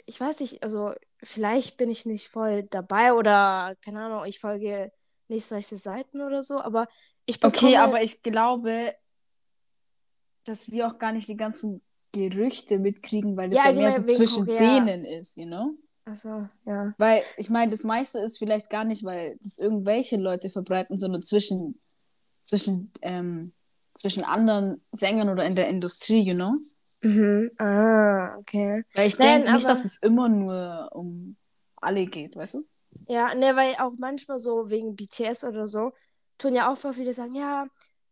ich 0.07 0.21
weiß 0.21 0.41
nicht, 0.41 0.63
also 0.63 0.93
vielleicht 1.23 1.77
bin 1.77 1.91
ich 1.91 2.07
nicht 2.07 2.29
voll 2.29 2.65
dabei 2.65 3.13
oder 3.13 3.77
keine 3.83 4.03
Ahnung, 4.05 4.25
ich 4.25 4.41
folge 4.41 4.93
nicht 5.29 5.47
solche 5.47 5.77
Seiten 5.77 6.21
oder 6.21 6.43
so, 6.43 6.61
aber 6.61 6.89
ich 7.27 7.41
bekomme 7.41 7.69
Okay, 7.69 7.77
aber 7.77 8.03
ich 8.03 8.23
glaube, 8.23 8.95
dass 10.45 10.71
wir 10.71 10.87
auch 10.87 10.99
gar 10.99 11.13
nicht 11.13 11.29
die 11.29 11.37
ganzen 11.37 11.83
Gerüchte 12.13 12.79
mitkriegen, 12.79 13.37
weil 13.37 13.49
das 13.49 13.59
Ja, 13.59 13.71
ja, 13.71 13.77
mehr 13.77 13.91
so 13.91 13.99
allgemein 13.99 14.09
wegen 14.09 14.17
zwischen 14.17 14.47
Korea. 14.47 14.59
denen 14.81 15.05
ist, 15.05 15.37
you 15.37 15.47
know? 15.47 15.75
also 16.05 16.49
ja. 16.65 16.95
Weil 16.99 17.23
ich 17.37 17.51
meine, 17.51 17.71
das 17.71 17.85
meiste 17.85 18.19
ist 18.19 18.39
vielleicht 18.39 18.71
gar 18.71 18.85
nicht, 18.85 19.05
weil 19.05 19.39
das 19.43 19.59
irgendwelche 19.59 20.17
Leute 20.17 20.51
verbreiten, 20.51 20.99
sondern 20.99 21.23
zwischen, 21.23 21.81
zwischen, 22.43 22.91
ähm, 23.03 23.53
zwischen 23.95 24.25
anderen 24.25 24.83
Sängern 24.91 25.29
oder 25.29 25.45
in 25.45 25.55
der 25.55 25.69
Industrie, 25.69 26.21
you 26.23 26.35
know? 26.35 26.53
Mhm. 27.03 27.51
Ah, 27.59 28.37
okay. 28.39 28.85
Weil 28.95 29.09
ich 29.09 29.17
denke 29.17 29.53
nicht, 29.53 29.65
aber- 29.67 29.75
dass 29.75 29.85
es 29.85 29.97
immer 29.99 30.29
nur 30.29 30.89
um 30.93 31.37
alle 31.77 32.07
geht, 32.07 32.37
weißt 32.37 32.55
du? 32.55 32.67
Ja, 33.09 33.35
ne, 33.35 33.57
weil 33.57 33.75
auch 33.77 33.93
manchmal 33.99 34.39
so 34.39 34.69
wegen 34.71 34.97
BTS 34.97 35.45
oder 35.45 35.67
so, 35.67 35.93
tun 36.39 36.55
ja 36.55 36.71
auch 36.73 36.77
voll 36.77 36.93
viele 36.93 37.15
sagen, 37.15 37.35
ja, 37.35 37.67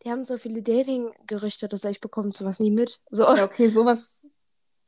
die 0.05 0.11
haben 0.11 0.25
so 0.25 0.39
viele 0.39 0.63
Dating-Gerüchte 0.63 1.67
oder 1.67 1.77
so, 1.77 1.89
ich 1.89 2.01
bekomme 2.01 2.31
sowas 2.33 2.61
nie 2.61 2.71
mit. 2.71 3.01
So. 3.11 3.25
Ja, 3.25 3.45
okay, 3.45 3.69
sowas 3.69 4.31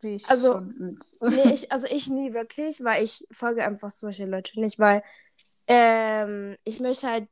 will 0.00 0.12
ich 0.14 0.28
Also, 0.30 0.52
schon 0.52 0.74
mit. 0.78 1.04
Nee, 1.20 1.50
ich, 1.52 1.70
also 1.72 1.86
ich 1.90 2.08
nie 2.08 2.32
wirklich, 2.32 2.82
weil 2.82 3.02
ich 3.04 3.26
folge 3.32 3.64
einfach 3.64 3.90
solche 3.90 4.24
Leute 4.24 4.58
nicht, 4.60 4.78
weil 4.78 5.02
ähm, 5.66 6.56
ich 6.64 6.80
möchte 6.80 7.08
halt 7.08 7.28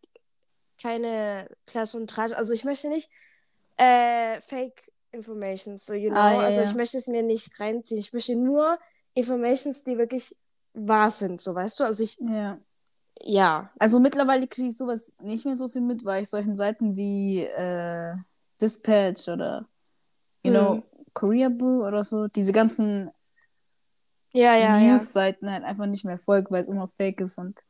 keine 0.80 1.48
Klatsch 1.66 1.94
und 1.94 2.08
Tratsch, 2.10 2.32
also 2.34 2.52
ich 2.52 2.64
möchte 2.64 2.88
nicht 2.88 3.10
äh, 3.76 4.40
Fake 4.40 4.90
Informations, 5.12 5.84
so 5.84 5.94
you 5.94 6.10
know, 6.10 6.18
Ah, 6.18 6.32
ja, 6.32 6.40
also 6.42 6.60
ja. 6.60 6.70
ich 6.70 6.74
möchte 6.74 6.98
es 6.98 7.06
mir 7.08 7.22
nicht 7.22 7.58
reinziehen, 7.60 7.98
ich 7.98 8.12
möchte 8.12 8.36
nur 8.36 8.78
Informations, 9.14 9.84
die 9.84 9.96
wirklich 9.98 10.36
wahr 10.74 11.10
sind, 11.10 11.40
so 11.40 11.54
weißt 11.54 11.80
du, 11.80 11.84
also 11.84 12.02
ich, 12.02 12.18
Ja. 12.20 12.58
ja, 13.20 13.70
Also 13.78 13.98
mittlerweile 14.00 14.46
kriege 14.46 14.68
ich 14.68 14.76
sowas 14.76 15.14
nicht 15.22 15.44
mehr 15.44 15.56
so 15.56 15.68
viel 15.68 15.80
mit, 15.80 16.04
weil 16.04 16.22
ich 16.22 16.28
solchen 16.28 16.54
Seiten 16.54 16.96
wie 16.96 17.42
äh, 17.42 18.14
Dispatch 18.60 19.28
oder 19.28 19.66
you 20.44 20.50
know, 20.52 20.74
Hm. 20.74 20.82
Korea 21.14 21.48
Boo 21.48 21.86
oder 21.86 22.02
so, 22.02 22.28
diese 22.28 22.52
ganzen 22.52 23.10
ja, 24.34 24.54
ja, 24.54 24.78
ja. 24.78 24.92
News-Seiten 24.92 25.50
halt 25.50 25.64
einfach 25.64 25.86
nicht 25.86 26.04
mehr 26.04 26.18
folge, 26.18 26.50
weil 26.50 26.62
es 26.62 26.68
immer 26.68 26.86
fake 26.86 27.22
ist 27.22 27.38
und 27.38 27.60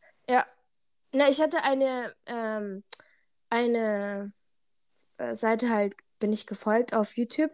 Na, 1.13 1.29
ich 1.31 1.41
hatte 1.41 1.65
eine, 1.65 2.13
ähm, 2.27 2.85
eine 3.49 4.33
äh, 5.17 5.35
Seite 5.35 5.71
halt, 5.71 5.97
bin 6.19 6.33
ich 6.33 6.47
gefolgt 6.47 6.95
auf 6.95 7.17
YouTube, 7.17 7.51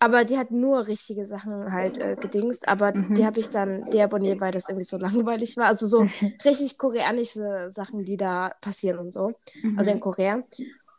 aber 0.00 0.24
die 0.24 0.38
hat 0.38 0.50
nur 0.50 0.86
richtige 0.86 1.26
Sachen 1.26 1.72
halt 1.72 1.98
äh, 1.98 2.16
gedingst, 2.18 2.68
aber 2.68 2.92
Mhm. 2.94 3.14
die 3.14 3.24
habe 3.26 3.40
ich 3.40 3.50
dann 3.50 3.84
deabonniert, 3.86 4.40
weil 4.40 4.52
das 4.52 4.68
irgendwie 4.68 4.84
so 4.84 4.96
langweilig 4.98 5.56
war. 5.56 5.66
Also 5.66 5.86
so 5.86 6.02
richtig 6.44 6.78
koreanische 6.78 7.70
Sachen, 7.70 8.04
die 8.04 8.16
da 8.16 8.52
passieren 8.60 8.98
und 8.98 9.12
so, 9.12 9.32
also 9.74 9.90
in 9.90 10.00
Korea. 10.00 10.42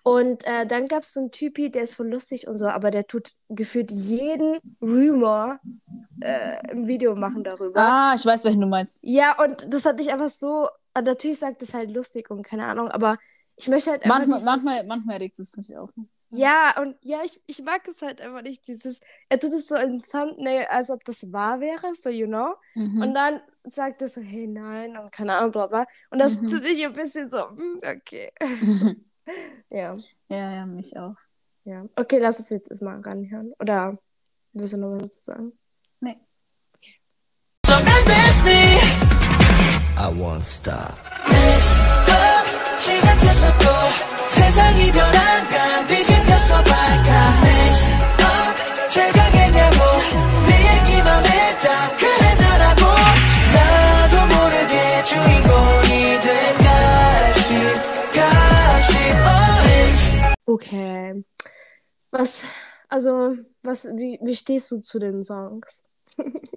Und 0.04 0.46
äh, 0.46 0.66
dann 0.66 0.88
gab 0.88 1.04
es 1.04 1.14
so 1.14 1.20
einen 1.20 1.32
Typi, 1.32 1.70
der 1.70 1.84
ist 1.84 1.96
voll 1.96 2.10
lustig 2.10 2.48
und 2.48 2.58
so, 2.58 2.66
aber 2.68 2.90
der 2.90 3.06
tut 3.06 3.32
gefühlt 3.50 3.92
jeden 3.92 4.60
Rumor 4.82 5.60
äh, 6.22 6.72
im 6.72 6.88
Video 6.88 7.16
machen 7.16 7.44
darüber. 7.44 7.80
Ah, 7.82 8.14
ich 8.16 8.26
weiß, 8.26 8.46
welchen 8.46 8.62
du 8.62 8.68
meinst. 8.68 9.00
Ja, 9.02 9.36
und 9.44 9.72
das 9.74 9.86
hat 9.86 9.98
mich 9.98 10.12
einfach 10.12 10.30
so. 10.30 10.68
Natürlich 11.02 11.40
sagt 11.40 11.62
es 11.62 11.74
halt 11.74 11.92
lustig 11.96 12.30
und 12.30 12.42
keine 12.44 12.66
Ahnung, 12.66 12.90
aber 12.90 13.18
ich 13.60 13.68
möchte 13.68 13.92
halt 13.92 14.06
manchmal, 14.06 14.38
dieses... 14.38 14.46
manchmal, 14.46 14.84
manchmal 14.86 15.18
regt 15.18 15.38
es 15.38 15.58
mich 15.58 15.76
auf. 15.76 15.92
Ja, 16.32 16.80
und 16.82 16.96
ja, 17.02 17.20
ich, 17.26 17.42
ich 17.46 17.62
mag 17.62 17.86
es 17.88 18.02
halt 18.02 18.22
einfach 18.22 18.42
nicht, 18.42 18.66
dieses, 18.68 19.02
er 19.28 19.38
tut 19.38 19.54
es 19.54 19.68
so 19.68 19.76
im 19.76 20.02
Thumbnail, 20.02 20.66
als 20.70 20.90
ob 20.90 21.04
das 21.04 21.32
wahr 21.34 21.60
wäre, 21.60 21.94
so 21.94 22.10
you 22.10 22.26
know. 22.26 22.56
Mhm. 22.76 23.02
Und 23.02 23.14
dann 23.14 23.42
sagt 23.66 24.02
er 24.02 24.08
so, 24.08 24.22
hey 24.22 24.48
nein, 24.48 24.98
und 24.98 25.12
keine 25.12 25.36
Ahnung, 25.36 25.52
bla 25.52 25.68
bla. 25.68 25.86
Und 26.10 26.20
das 26.20 26.40
mhm. 26.40 26.48
tut 26.48 26.66
ich 26.66 26.86
ein 26.86 26.94
bisschen 26.94 27.30
so, 27.30 27.50
hm, 27.50 27.80
okay. 27.84 28.32
ja. 29.70 29.96
Ja, 30.30 30.52
ja, 30.56 30.66
mich 30.66 30.98
auch. 30.98 31.16
Ja. 31.66 31.86
Okay, 31.96 32.20
lass 32.20 32.40
es 32.40 32.50
jetzt 32.50 32.70
erstmal 32.70 33.00
ranhören. 33.02 33.54
Oder 33.60 33.98
willst 34.54 34.74
du 34.74 34.78
noch 34.78 34.92
was 34.92 35.02
dazu 35.02 35.20
sagen? 35.20 35.52
Nee. 36.00 36.18
Okay. 36.76 36.96
I 39.98 40.08
won't 40.18 40.44
stop. 40.44 40.98
시작됐어 42.89 43.59
또 43.59 43.67
세상이 44.31 44.91
변한가 44.93 45.87
뒤집혔어 45.87 46.63
발까 46.65 47.11
어, 48.21 48.89
최강의 48.91 49.51
뭐 49.53 49.85
네 50.47 50.53
얘기만 50.81 51.25
했다 51.25 51.97
그래 51.97 52.35
나라고 52.41 52.83
나도 53.55 54.15
모르게 54.35 55.05
주인공이 55.05 56.21
된 56.21 56.59
가시 56.59 57.55
가시 58.13 58.93
oh, 60.47 60.55
Okay. 60.55 61.25
Was 62.13 62.45
Also, 62.91 63.37
was, 63.65 63.87
wie, 63.97 64.19
wie 64.23 64.35
stehst 64.37 64.71
du 64.71 64.79
zu 64.79 65.01
den 65.01 65.25
Songs? 65.25 65.83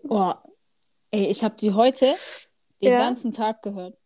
Boah, 0.04 0.44
ey, 1.10 1.26
ich 1.32 1.44
habe 1.44 1.56
die 1.56 1.74
heute 1.74 2.14
den 2.80 2.92
Ja. 2.94 3.00
ganzen 3.00 3.32
Tag 3.32 3.64
gehört. 3.64 3.98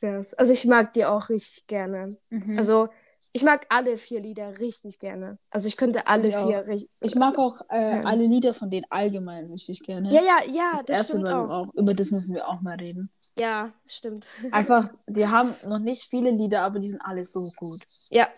Krass. 0.00 0.34
Also, 0.34 0.52
ich 0.52 0.64
mag 0.64 0.92
die 0.92 1.04
auch 1.04 1.28
richtig 1.28 1.66
gerne. 1.66 2.16
Also, 2.30 2.58
Also, 2.58 2.88
ich 3.32 3.42
mag 3.42 3.66
alle 3.68 3.96
vier 3.96 4.20
Lieder 4.20 4.58
richtig 4.58 4.98
gerne. 5.00 5.38
Also, 5.50 5.66
ich 5.68 5.76
könnte 5.76 6.06
alle 6.06 6.28
Ich 6.28 6.36
vier 6.36 6.66
richtig. 6.66 6.90
ich 7.00 7.14
mag 7.16 7.36
auch 7.38 7.60
äh, 7.68 7.96
Ja. 7.98 8.02
alle 8.04 8.24
Lieder 8.26 8.54
von 8.54 8.70
denen 8.70 8.86
allgemein 8.90 9.46
richtig 9.50 9.82
gerne. 9.82 10.08
Ja, 10.12 10.22
ja, 10.22 10.36
ja, 10.50 10.70
das, 10.72 10.80
das, 10.86 10.96
erste 10.98 11.12
stimmt 11.14 11.26
war 11.28 11.44
auch. 11.50 11.68
auch. 11.68 11.74
Über 11.74 11.94
das 11.94 12.10
müssen 12.12 12.34
wir 12.34 12.46
auch 12.48 12.60
mal 12.60 12.76
reden. 12.76 13.10
Ja, 13.38 13.72
stimmt. 13.86 14.26
Einfach, 14.52 14.88
die 15.06 15.26
haben 15.26 15.54
noch 15.66 15.78
nicht 15.80 16.08
viele 16.08 16.30
Lieder, 16.30 16.62
aber 16.62 16.78
die 16.78 16.88
sind 16.88 17.00
alle 17.02 17.24
so 17.24 17.50
gut. 17.56 17.82
Ja. 18.10 18.28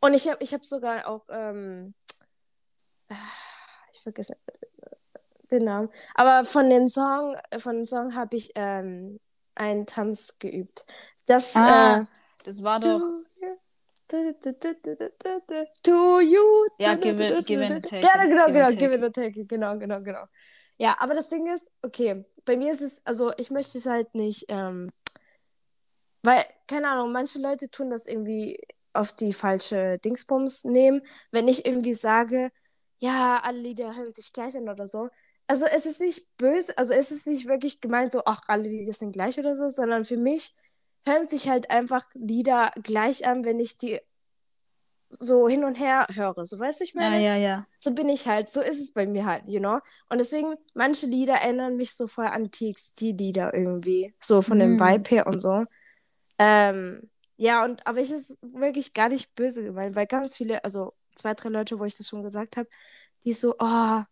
Und 0.00 0.14
ich 0.14 0.26
habe 0.28 0.38
ich 0.42 0.54
hab 0.54 0.64
sogar 0.64 1.06
auch, 1.08 1.24
ähm, 1.30 1.94
ah, 3.10 3.14
ich 3.92 4.00
vergesse 4.00 4.36
den 5.50 5.64
Namen. 5.64 5.90
Aber 6.14 6.44
von 6.46 6.68
den 6.70 6.88
Song, 6.88 7.36
von 7.58 7.76
dem 7.76 7.84
Song 7.84 8.14
habe 8.14 8.36
ich 8.36 8.52
ähm, 8.54 9.20
einen 9.54 9.86
Tanz 9.86 10.38
geübt. 10.38 10.84
Das, 11.26 11.54
Ah, 11.56 12.00
äh, 12.02 12.06
Das 12.44 12.62
war 12.62 12.78
Do 12.80 12.98
doch. 12.98 13.00
Do 15.82 16.20
you? 16.20 16.66
Ja, 16.78 16.94
give 16.94 17.22
it- 17.22 17.46
give 17.46 17.64
and 17.64 17.84
take 17.84 18.02
Ja, 18.06 18.22
it, 18.22 18.28
genau, 18.30 18.46
genau, 18.46 18.68
give 18.68 18.76
take 18.78 18.94
it 18.94 19.02
or 19.02 19.12
take 19.12 19.40
it. 19.40 19.48
Genau, 19.48 19.78
genau, 19.78 20.00
genau. 20.02 20.24
Ja, 20.76 20.96
aber 20.98 21.14
das 21.14 21.28
Ding 21.30 21.46
ist, 21.46 21.70
okay, 21.82 22.24
bei 22.44 22.56
mir 22.56 22.72
ist 22.72 22.80
es, 22.82 23.04
also 23.06 23.32
ich 23.38 23.50
möchte 23.50 23.78
es 23.78 23.86
halt 23.86 24.14
nicht, 24.14 24.44
ähm, 24.48 24.90
weil, 26.22 26.44
keine 26.66 26.88
Ahnung, 26.88 27.12
manche 27.12 27.38
Leute 27.38 27.70
tun 27.70 27.90
das 27.90 28.06
irgendwie 28.06 28.60
auf 28.92 29.12
die 29.12 29.32
falsche 29.32 29.98
Dingsbums 29.98 30.64
nehmen, 30.64 31.02
wenn 31.30 31.48
ich 31.48 31.64
irgendwie 31.66 31.94
sage, 31.94 32.50
ja, 32.98 33.40
alle 33.42 33.58
Lieder 33.58 33.94
hören 33.96 34.12
sich 34.12 34.32
gleich 34.32 34.56
an 34.56 34.68
oder 34.68 34.86
so. 34.86 35.08
Also 35.46 35.66
es 35.66 35.84
ist 35.86 36.00
nicht 36.00 36.26
böse, 36.38 36.76
also 36.78 36.94
es 36.94 37.10
ist 37.10 37.26
nicht 37.26 37.46
wirklich 37.46 37.80
gemeint 37.80 38.12
so, 38.12 38.22
ach, 38.24 38.40
alle 38.48 38.68
Lieder 38.68 38.92
sind 38.94 39.12
gleich 39.12 39.38
oder 39.38 39.54
so, 39.56 39.68
sondern 39.68 40.04
für 40.04 40.16
mich 40.16 40.54
hören 41.06 41.28
sich 41.28 41.48
halt 41.48 41.70
einfach 41.70 42.06
Lieder 42.14 42.72
gleich 42.82 43.26
an, 43.26 43.44
wenn 43.44 43.60
ich 43.60 43.76
die 43.76 44.00
so 45.10 45.48
hin 45.48 45.64
und 45.64 45.74
her 45.76 46.06
höre. 46.12 46.44
So 46.44 46.58
weißt 46.58 46.80
du, 46.80 46.84
ich 46.84 46.94
Ja, 46.94 47.00
meine? 47.10 47.20
ja, 47.20 47.36
ja. 47.36 47.66
So 47.78 47.92
bin 47.92 48.08
ich 48.08 48.26
halt, 48.26 48.48
so 48.48 48.62
ist 48.62 48.80
es 48.80 48.92
bei 48.92 49.06
mir 49.06 49.26
halt, 49.26 49.44
you 49.46 49.60
know? 49.60 49.78
Und 50.08 50.18
deswegen, 50.18 50.54
manche 50.72 51.06
Lieder 51.06 51.34
erinnern 51.34 51.76
mich 51.76 51.92
so 51.94 52.06
voll 52.06 52.26
an 52.26 52.50
TXT-Lieder 52.50 53.52
irgendwie. 53.52 54.14
So 54.20 54.40
von 54.40 54.58
dem 54.58 54.76
Mm. 54.76 54.80
Vibe 54.80 55.10
her 55.10 55.26
und 55.26 55.40
so. 55.40 55.64
Ähm, 56.38 57.10
ja, 57.36 57.64
und 57.64 57.86
aber 57.86 58.00
ich 58.00 58.10
ist 58.10 58.38
wirklich 58.42 58.94
gar 58.94 59.08
nicht 59.08 59.34
böse 59.34 59.62
gemeint, 59.64 59.94
weil 59.94 60.06
ganz 60.06 60.36
viele, 60.36 60.64
also 60.64 60.94
zwei, 61.14 61.34
drei 61.34 61.50
Leute, 61.50 61.78
wo 61.78 61.84
ich 61.84 61.96
das 61.96 62.08
schon 62.08 62.22
gesagt 62.22 62.56
habe, 62.56 62.68
die 63.24 63.32
so, 63.32 63.54
oh, 63.58 64.02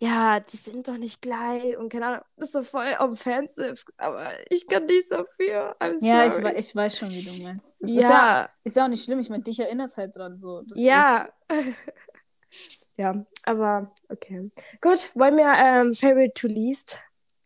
ja, 0.00 0.38
die 0.40 0.56
sind 0.56 0.86
doch 0.86 0.96
nicht 0.96 1.20
gleich 1.22 1.76
und 1.76 1.88
keine 1.90 2.06
Ahnung, 2.06 2.20
das 2.36 2.48
ist 2.48 2.52
so 2.52 2.62
voll 2.62 2.86
offensive, 3.00 3.74
aber 3.96 4.30
ich 4.48 4.66
kann 4.66 4.84
nichts 4.86 5.10
dafür. 5.10 5.74
I'm 5.80 5.96
Ja, 6.00 6.24
ich, 6.26 6.32
sorry. 6.34 6.44
wei- 6.44 6.56
ich 6.56 6.74
weiß 6.76 6.98
schon, 6.98 7.10
wie 7.10 7.22
du 7.24 7.42
meinst. 7.44 7.74
Das 7.80 7.90
ist, 7.90 7.96
ja, 8.02 8.10
ja, 8.10 8.48
ist 8.64 8.76
ja 8.76 8.84
auch 8.84 8.88
nicht 8.88 9.04
schlimm. 9.04 9.18
Ich 9.18 9.28
meine, 9.30 9.42
dich 9.42 9.58
erinnert 9.58 9.96
halt 9.96 10.14
dran. 10.16 10.38
So. 10.38 10.62
Das 10.62 10.78
ja. 10.80 11.28
ja, 12.96 13.26
aber 13.44 13.92
okay. 14.08 14.50
Gut, 14.80 15.10
wollen 15.14 15.36
wir 15.36 15.52
ähm, 15.56 15.92
Favorite 15.94 16.34
to 16.34 16.46
Least 16.48 17.00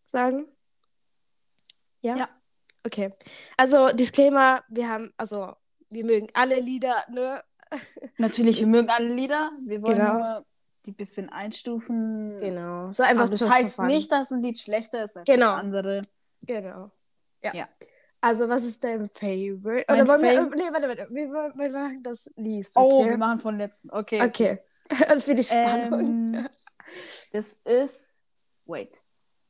sagen? 0.05 0.47
Ja? 2.01 2.15
Ja. 2.17 2.29
Okay. 2.85 3.13
Also, 3.57 3.87
Disclaimer, 3.89 4.63
wir 4.67 4.89
haben, 4.89 5.13
also, 5.17 5.53
wir 5.89 6.05
mögen 6.05 6.27
alle 6.33 6.59
Lieder, 6.59 7.03
ne? 7.09 7.41
Natürlich, 8.17 8.59
wir 8.59 8.67
mögen 8.67 8.89
alle 8.89 9.07
Lieder. 9.07 9.51
Wir 9.65 9.81
wollen 9.81 9.97
Genau. 9.97 10.13
nur 10.13 10.45
die 10.85 10.91
bisschen 10.91 11.29
einstufen. 11.29 12.39
Genau. 12.39 12.91
So 12.91 13.03
einfach 13.03 13.23
Aber 13.23 13.31
das 13.31 13.49
heißt 13.49 13.75
fun. 13.75 13.85
nicht, 13.87 14.11
dass 14.11 14.31
ein 14.31 14.41
Lied 14.43 14.59
schlechter 14.59 15.03
ist 15.03 15.17
als 15.17 15.25
Genau. 15.25 15.51
das 15.51 15.59
andere. 15.59 16.01
Genau. 16.45 16.91
Ja. 17.41 17.53
Ja. 17.53 17.69
Also, 18.21 18.47
was 18.47 18.63
ist 18.63 18.81
dein 18.83 19.09
Favorite? 19.09 19.85
Mein 19.89 20.01
Oder 20.01 20.07
wollen 20.07 20.21
wir, 20.21 20.31
Fav- 20.31 20.55
nee, 20.55 20.71
warte, 20.71 20.87
warte, 20.87 21.07
wir, 21.13 21.27
wir 21.29 21.69
machen 21.71 22.01
das 22.03 22.31
Least, 22.37 22.77
Oh, 22.77 23.03
wir 23.03 23.09
okay? 23.11 23.17
machen 23.17 23.39
von 23.39 23.57
letzten. 23.57 23.89
Okay. 23.91 24.21
Okay. 24.25 24.59
Für 25.19 25.33
die 25.35 25.43
Spannung. 25.43 26.33
Ähm, 26.33 26.49
das 27.33 27.53
ist. 27.65 28.21
Wait. 28.65 29.01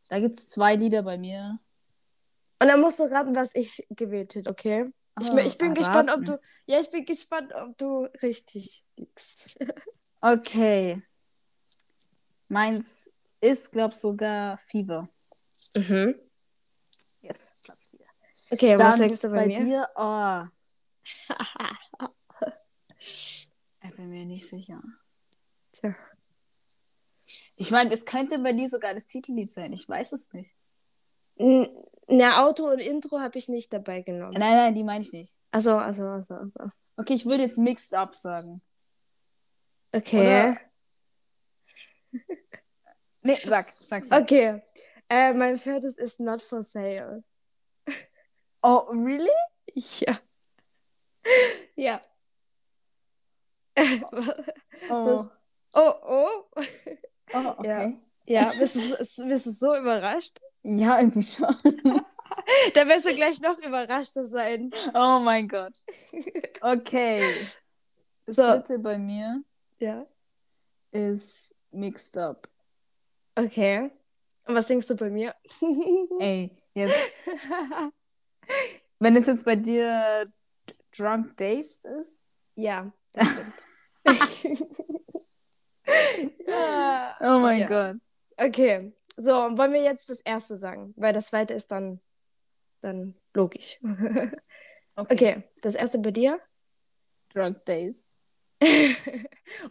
Da 0.10 0.20
gibt 0.20 0.36
es 0.36 0.50
zwei 0.50 0.76
Lieder 0.76 1.04
bei 1.04 1.18
mir. 1.20 1.60
Und 2.60 2.68
dann 2.68 2.82
musst 2.82 3.00
du 3.00 3.04
raten, 3.04 3.36
was 3.36 3.54
ich 3.56 3.86
gewählt 3.92 4.34
hätte, 4.36 4.50
okay? 4.50 4.92
Ich, 5.22 5.32
Ah, 5.32 5.38
ich 5.38 5.58
bin 5.60 5.76
gespannt, 5.76 6.10
ob 6.10 6.22
erraten. 6.22 6.26
du. 6.26 6.40
Ja, 6.66 6.80
ich 6.80 6.90
bin 6.90 7.06
gespannt, 7.06 7.54
ob 7.54 7.78
du 7.78 8.06
richtig 8.22 8.84
liegst. 8.98 9.58
Okay. 10.26 11.04
Meins 12.50 13.14
ist, 13.42 13.72
glaub 13.72 13.94
sogar 13.94 14.58
Fever. 14.58 15.10
Mhm. 15.76 16.16
Yes, 17.22 17.56
Platz 17.64 17.90
4. 17.90 18.00
Okay, 18.52 18.78
was 18.78 18.98
denkst 18.98 19.22
du 19.22 19.30
bei, 19.30 19.36
bei 19.36 19.48
mir? 19.48 19.60
dir? 19.64 19.90
Oh. 19.96 20.44
ich 23.00 23.50
bin 23.96 24.10
mir 24.10 24.26
nicht 24.26 24.48
sicher. 24.48 24.82
Tja. 25.72 25.96
Ich 27.56 27.72
meine, 27.72 27.92
es 27.94 28.06
könnte 28.06 28.40
bei 28.40 28.54
dir 28.54 28.68
sogar 28.68 28.94
das 28.94 29.08
Titellied 29.08 29.50
sein. 29.50 29.74
Ich 29.74 29.88
weiß 29.88 30.12
es 30.14 30.34
nicht. 30.34 30.52
Na, 32.08 32.46
Auto 32.46 32.70
und 32.70 32.80
Intro 32.80 33.20
habe 33.20 33.38
ich 33.38 33.48
nicht 33.48 33.72
dabei 33.74 34.02
genommen. 34.02 34.34
Nein, 34.38 34.56
nein, 34.56 34.76
die 34.76 34.84
meine 34.84 35.04
ich 35.04 35.14
nicht. 35.14 35.40
Also, 35.52 35.78
also, 35.78 36.04
also, 36.04 36.36
also. 36.36 36.70
Okay, 36.98 37.14
ich 37.14 37.26
würde 37.26 37.44
jetzt 37.44 37.58
Mixed 37.58 37.94
Up 37.94 38.16
sagen. 38.16 38.62
Okay. 39.92 40.52
Oder- 40.52 40.73
Nee, 43.26 43.36
sag, 43.42 43.66
sag, 43.70 44.04
sag. 44.04 44.22
Okay. 44.24 44.62
Äh, 45.08 45.34
mein 45.34 45.58
viertes 45.58 45.98
ist 45.98 46.20
Not 46.20 46.42
for 46.42 46.62
Sale. 46.62 47.24
Oh, 48.62 48.88
really? 48.92 49.30
Ja. 49.76 50.20
Ja. 51.76 52.02
Oh, 54.90 55.26
oh, 55.74 55.94
oh. 56.04 56.44
oh 57.34 57.56
okay. 57.58 57.98
Ja, 58.26 58.52
bist 58.60 58.76
du, 58.76 59.26
bist 59.28 59.46
du 59.46 59.52
so 59.52 59.76
überrascht? 59.76 60.40
Ja. 60.64 61.00
irgendwie 61.00 61.24
schon. 61.24 61.56
Da 62.74 62.88
wirst 62.88 63.06
du 63.06 63.14
gleich 63.16 63.40
noch 63.42 63.58
überraschter 63.60 64.26
sein. 64.26 64.72
Oh 64.94 65.20
mein 65.20 65.48
Gott. 65.48 65.78
Okay. 66.62 67.24
Das 68.26 68.36
So. 68.38 68.44
dritte 68.44 68.80
bei 68.80 68.98
mir 68.98 69.44
Ja. 69.80 70.06
ist 70.92 71.56
Mixed 71.74 72.18
Up. 72.18 72.48
Okay. 73.36 73.92
Und 74.46 74.56
was 74.56 74.68
denkst 74.68 74.88
du 74.88 74.96
bei 74.96 75.10
mir? 75.10 75.34
Ey, 76.20 76.52
jetzt, 76.74 77.12
wenn 79.00 79.16
es 79.16 79.26
jetzt 79.28 79.46
bei 79.46 79.56
dir 79.56 80.32
Drunk 80.96 81.36
Days 81.38 81.86
ist, 81.86 82.22
ja, 82.56 82.92
das 83.14 83.28
stimmt. 83.30 83.66
ja. 86.48 87.16
oh 87.22 87.40
mein 87.40 87.62
Ja. 87.62 87.68
Gott. 87.68 88.02
Okay. 88.38 88.94
So, 89.16 89.32
wollen 89.32 89.74
wir 89.74 89.82
jetzt 89.84 90.10
das 90.10 90.22
erste 90.22 90.58
sagen? 90.58 90.94
Weil 90.98 91.14
das 91.14 91.28
zweite 91.28 91.54
ist 91.54 91.72
dann, 91.72 92.00
dann 92.82 93.16
logisch. 93.34 93.80
Okay, 94.96 95.42
das 95.64 95.74
erste 95.74 95.98
bei 95.98 96.12
dir. 96.12 96.40
Drunk 97.34 97.66
Days. 97.66 98.06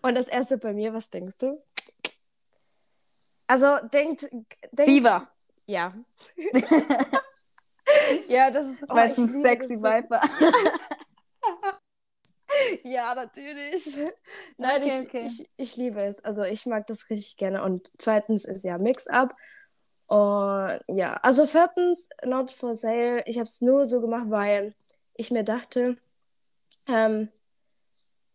Und 0.02 0.16
das 0.16 0.26
erste 0.26 0.58
bei 0.58 0.72
mir, 0.72 0.92
was 0.94 1.10
denkst 1.10 1.38
du? 1.38 1.62
Also, 3.52 3.86
denkt. 3.88 4.22
denkt 4.72 4.90
Fever. 4.90 5.28
Ja. 5.66 5.92
ja, 8.28 8.50
das 8.50 8.66
ist. 8.66 8.84
oh, 8.88 8.94
Weil 8.94 9.08
es 9.08 9.18
ein 9.18 9.28
sexy. 9.28 9.74
Vibe 9.74 10.08
war. 10.08 10.22
Ja, 12.84 13.14
natürlich. 13.14 13.96
Nein, 14.58 14.82
Okay, 14.82 15.00
ich, 15.00 15.06
okay. 15.06 15.24
Ich, 15.24 15.48
ich 15.56 15.76
liebe 15.76 16.02
es. 16.02 16.22
Also 16.22 16.42
ich 16.44 16.66
mag 16.66 16.86
das 16.86 17.08
richtig 17.08 17.38
gerne. 17.38 17.62
Und 17.62 17.90
zweitens 17.96 18.44
ist 18.44 18.62
ja 18.62 18.76
Mix-Up. 18.76 19.34
Und 20.06 20.80
ja, 20.88 21.14
also 21.22 21.46
viertens, 21.46 22.10
Not 22.24 22.50
for 22.50 22.76
Sale. 22.76 23.22
Ich 23.24 23.36
habe 23.36 23.44
es 23.46 23.62
nur 23.62 23.86
so 23.86 24.02
gemacht, 24.02 24.26
weil 24.28 24.70
ich 25.14 25.30
mir 25.30 25.44
dachte, 25.44 25.96
ähm, 26.88 27.30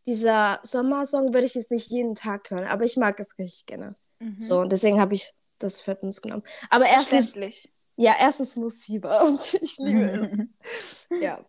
dieser 0.08 0.62
Sommersong 0.63 1.34
würde 1.34 1.45
ich 1.45 1.53
jetzt 1.53 1.69
nicht 1.69 1.89
jeden 1.91 2.15
Tag 2.15 2.49
hören, 2.49 2.65
aber 2.65 2.86
ich 2.86 2.97
mag 2.97 3.19
es 3.19 3.38
richtig 3.38 3.67
gerne. 3.67 3.93
So, 4.39 4.60
und 4.62 4.71
deswegen 4.71 4.99
habe 4.99 5.13
ich 5.13 5.32
das 5.60 5.82
viertens 5.82 6.21
genommen. 6.21 6.43
Aber 6.69 6.86
erstens, 6.88 7.36
ja, 7.95 8.13
erstens 8.19 8.56
muss 8.56 8.84
Fieber 8.84 9.23
und 9.23 9.39
ich 9.62 9.77
liebe 9.77 10.03
es. 10.03 11.08
ja, 11.21 11.39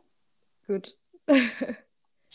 gut. 0.67 0.97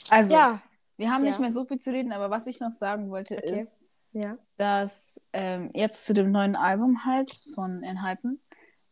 Also, 0.09 0.33
Ja, 0.33 0.61
wir 0.97 1.11
haben 1.11 1.23
nicht 1.23 1.35
Ja. 1.35 1.41
mehr 1.41 1.51
so 1.51 1.65
viel 1.65 1.77
zu 1.79 1.91
reden, 1.91 2.11
aber 2.11 2.29
was 2.29 2.47
ich 2.47 2.59
noch 2.59 2.71
sagen 2.73 3.09
wollte 3.09 3.37
Okay. 3.37 3.55
ist, 3.55 3.79
ja. 4.11 4.37
dass 4.57 5.27
ähm, 5.33 5.71
jetzt 5.73 6.05
zu 6.05 6.13
dem 6.13 6.31
neuen 6.31 6.55
Album 6.55 7.05
halt 7.05 7.39
von 7.55 7.81
Enhypen 7.83 8.41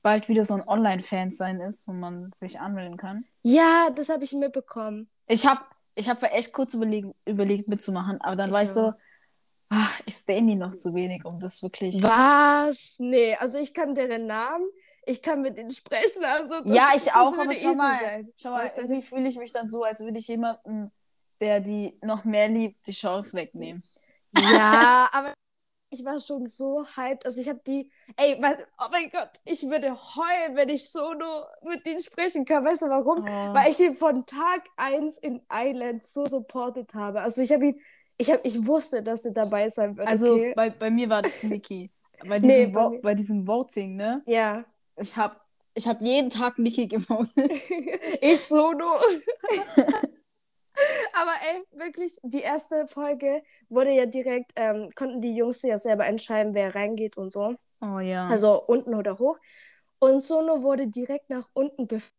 bald 0.03 0.29
wieder 0.29 0.45
so 0.45 0.53
ein 0.53 0.67
Online-Fan 0.67 1.31
sein 1.31 1.59
ist, 1.59 1.87
wo 1.87 1.93
man 1.93 2.31
sich 2.35 2.59
anmelden 2.59 2.97
kann. 2.97 3.25
Ja, 3.43 3.89
das 3.93 4.09
habe 4.09 4.23
ich 4.23 4.31
mitbekommen. 4.33 5.09
Ich 5.27 5.45
habe 5.45 5.61
ich 5.95 6.07
hab 6.09 6.23
echt 6.23 6.53
kurz 6.53 6.73
überlegen, 6.73 7.11
überlegt 7.25 7.67
mitzumachen, 7.67 8.21
aber 8.21 8.35
dann 8.35 8.49
Ich 8.49 8.53
war 8.53 8.63
ich 8.63 8.69
so. 8.69 8.93
Ach, 9.73 10.01
ich 10.05 10.15
stay 10.15 10.41
noch 10.41 10.75
zu 10.75 10.93
wenig, 10.93 11.23
um 11.23 11.39
das 11.39 11.63
wirklich. 11.63 12.03
Was? 12.03 12.95
Nee, 12.99 13.35
also 13.35 13.57
ich 13.57 13.73
kann 13.73 13.95
deren 13.95 14.25
Namen, 14.25 14.65
ich 15.05 15.21
kann 15.21 15.41
mit 15.41 15.57
ihnen 15.57 15.71
sprechen, 15.71 16.25
also 16.25 16.55
ja, 16.65 16.89
ich 16.93 17.05
das 17.05 17.15
auch, 17.15 17.37
aber 17.37 17.53
schau 17.53 17.73
mal, 17.73 17.97
sein. 17.97 18.33
schau 18.35 18.51
mal, 18.51 18.69
irgendwie 18.75 19.01
fühle 19.01 19.29
ich 19.29 19.37
mich 19.37 19.53
dann 19.53 19.69
so, 19.69 19.83
als 19.83 20.01
würde 20.01 20.19
ich 20.19 20.27
jemanden, 20.27 20.91
der 21.39 21.61
die 21.61 21.97
noch 22.01 22.25
mehr 22.25 22.49
liebt, 22.49 22.85
die 22.85 22.91
Chance 22.91 23.37
wegnehmen. 23.37 23.81
Ja, 24.37 25.09
aber 25.13 25.33
ich 25.89 26.05
war 26.05 26.19
schon 26.19 26.47
so 26.47 26.85
hyped. 26.95 27.25
Also 27.25 27.41
ich 27.41 27.49
habe 27.49 27.59
die, 27.67 27.91
ey, 28.15 28.37
was, 28.41 28.55
oh 28.79 28.87
mein 28.91 29.09
Gott, 29.09 29.29
ich 29.45 29.63
würde 29.63 29.97
heulen, 30.15 30.55
wenn 30.55 30.69
ich 30.69 30.89
so 30.89 31.13
nur 31.13 31.47
mit 31.63 31.85
denen 31.85 31.99
sprechen 31.99 32.45
kann. 32.45 32.63
Weißt 32.63 32.81
du 32.81 32.87
warum? 32.87 33.23
Oh. 33.23 33.53
Weil 33.53 33.71
ich 33.71 33.79
ihn 33.79 33.93
von 33.93 34.25
Tag 34.25 34.63
1 34.77 35.17
in 35.17 35.41
Island 35.51 36.03
so 36.03 36.25
supportet 36.25 36.93
habe. 36.93 37.21
Also 37.21 37.41
ich 37.41 37.51
habe 37.51 37.67
ihn, 37.67 37.81
ich, 38.21 38.31
hab, 38.31 38.45
ich 38.45 38.65
wusste, 38.65 39.03
dass 39.03 39.25
er 39.25 39.31
dabei 39.31 39.69
sein 39.69 39.97
wird. 39.97 40.07
Also 40.07 40.33
okay? 40.35 40.53
bei, 40.55 40.69
bei 40.69 40.89
mir 40.89 41.09
war 41.09 41.21
das 41.21 41.43
Niki. 41.43 41.91
Bei 42.27 42.39
Nee, 42.39 42.67
diesem, 42.67 42.71
bei 42.73 42.81
Vo 42.83 42.89
mir- 42.89 43.01
bei 43.01 43.15
diesem 43.15 43.47
Voting, 43.47 43.95
ne? 43.95 44.21
ja. 44.25 44.63
Ich 44.97 45.15
habe 45.17 45.35
ich 45.73 45.87
hab 45.87 46.01
jeden 46.01 46.29
Tag 46.29 46.59
Niki 46.59 46.87
gewotet. 46.87 47.51
ich 48.21 48.39
so 48.41 48.71
nur. 48.73 48.99
Aber 51.13 51.31
ey, 51.49 51.63
wirklich, 51.79 52.17
die 52.23 52.41
erste 52.41 52.87
Folge 52.87 53.43
wurde 53.69 53.91
ja 53.91 54.05
direkt, 54.05 54.51
ähm, 54.55 54.89
konnten 54.95 55.21
die 55.21 55.35
Jungs 55.35 55.61
ja 55.61 55.77
selber 55.77 56.05
entscheiden, 56.05 56.53
wer 56.53 56.73
reingeht 56.75 57.17
und 57.17 57.31
so. 57.31 57.55
Oh 57.81 57.99
ja. 57.99 58.27
Also 58.27 58.63
unten 58.65 58.95
oder 58.95 59.17
hoch. 59.19 59.37
Und 59.99 60.23
Sono 60.23 60.63
wurde 60.63 60.87
direkt 60.87 61.29
nach 61.29 61.49
unten 61.53 61.87
bef 61.87 62.11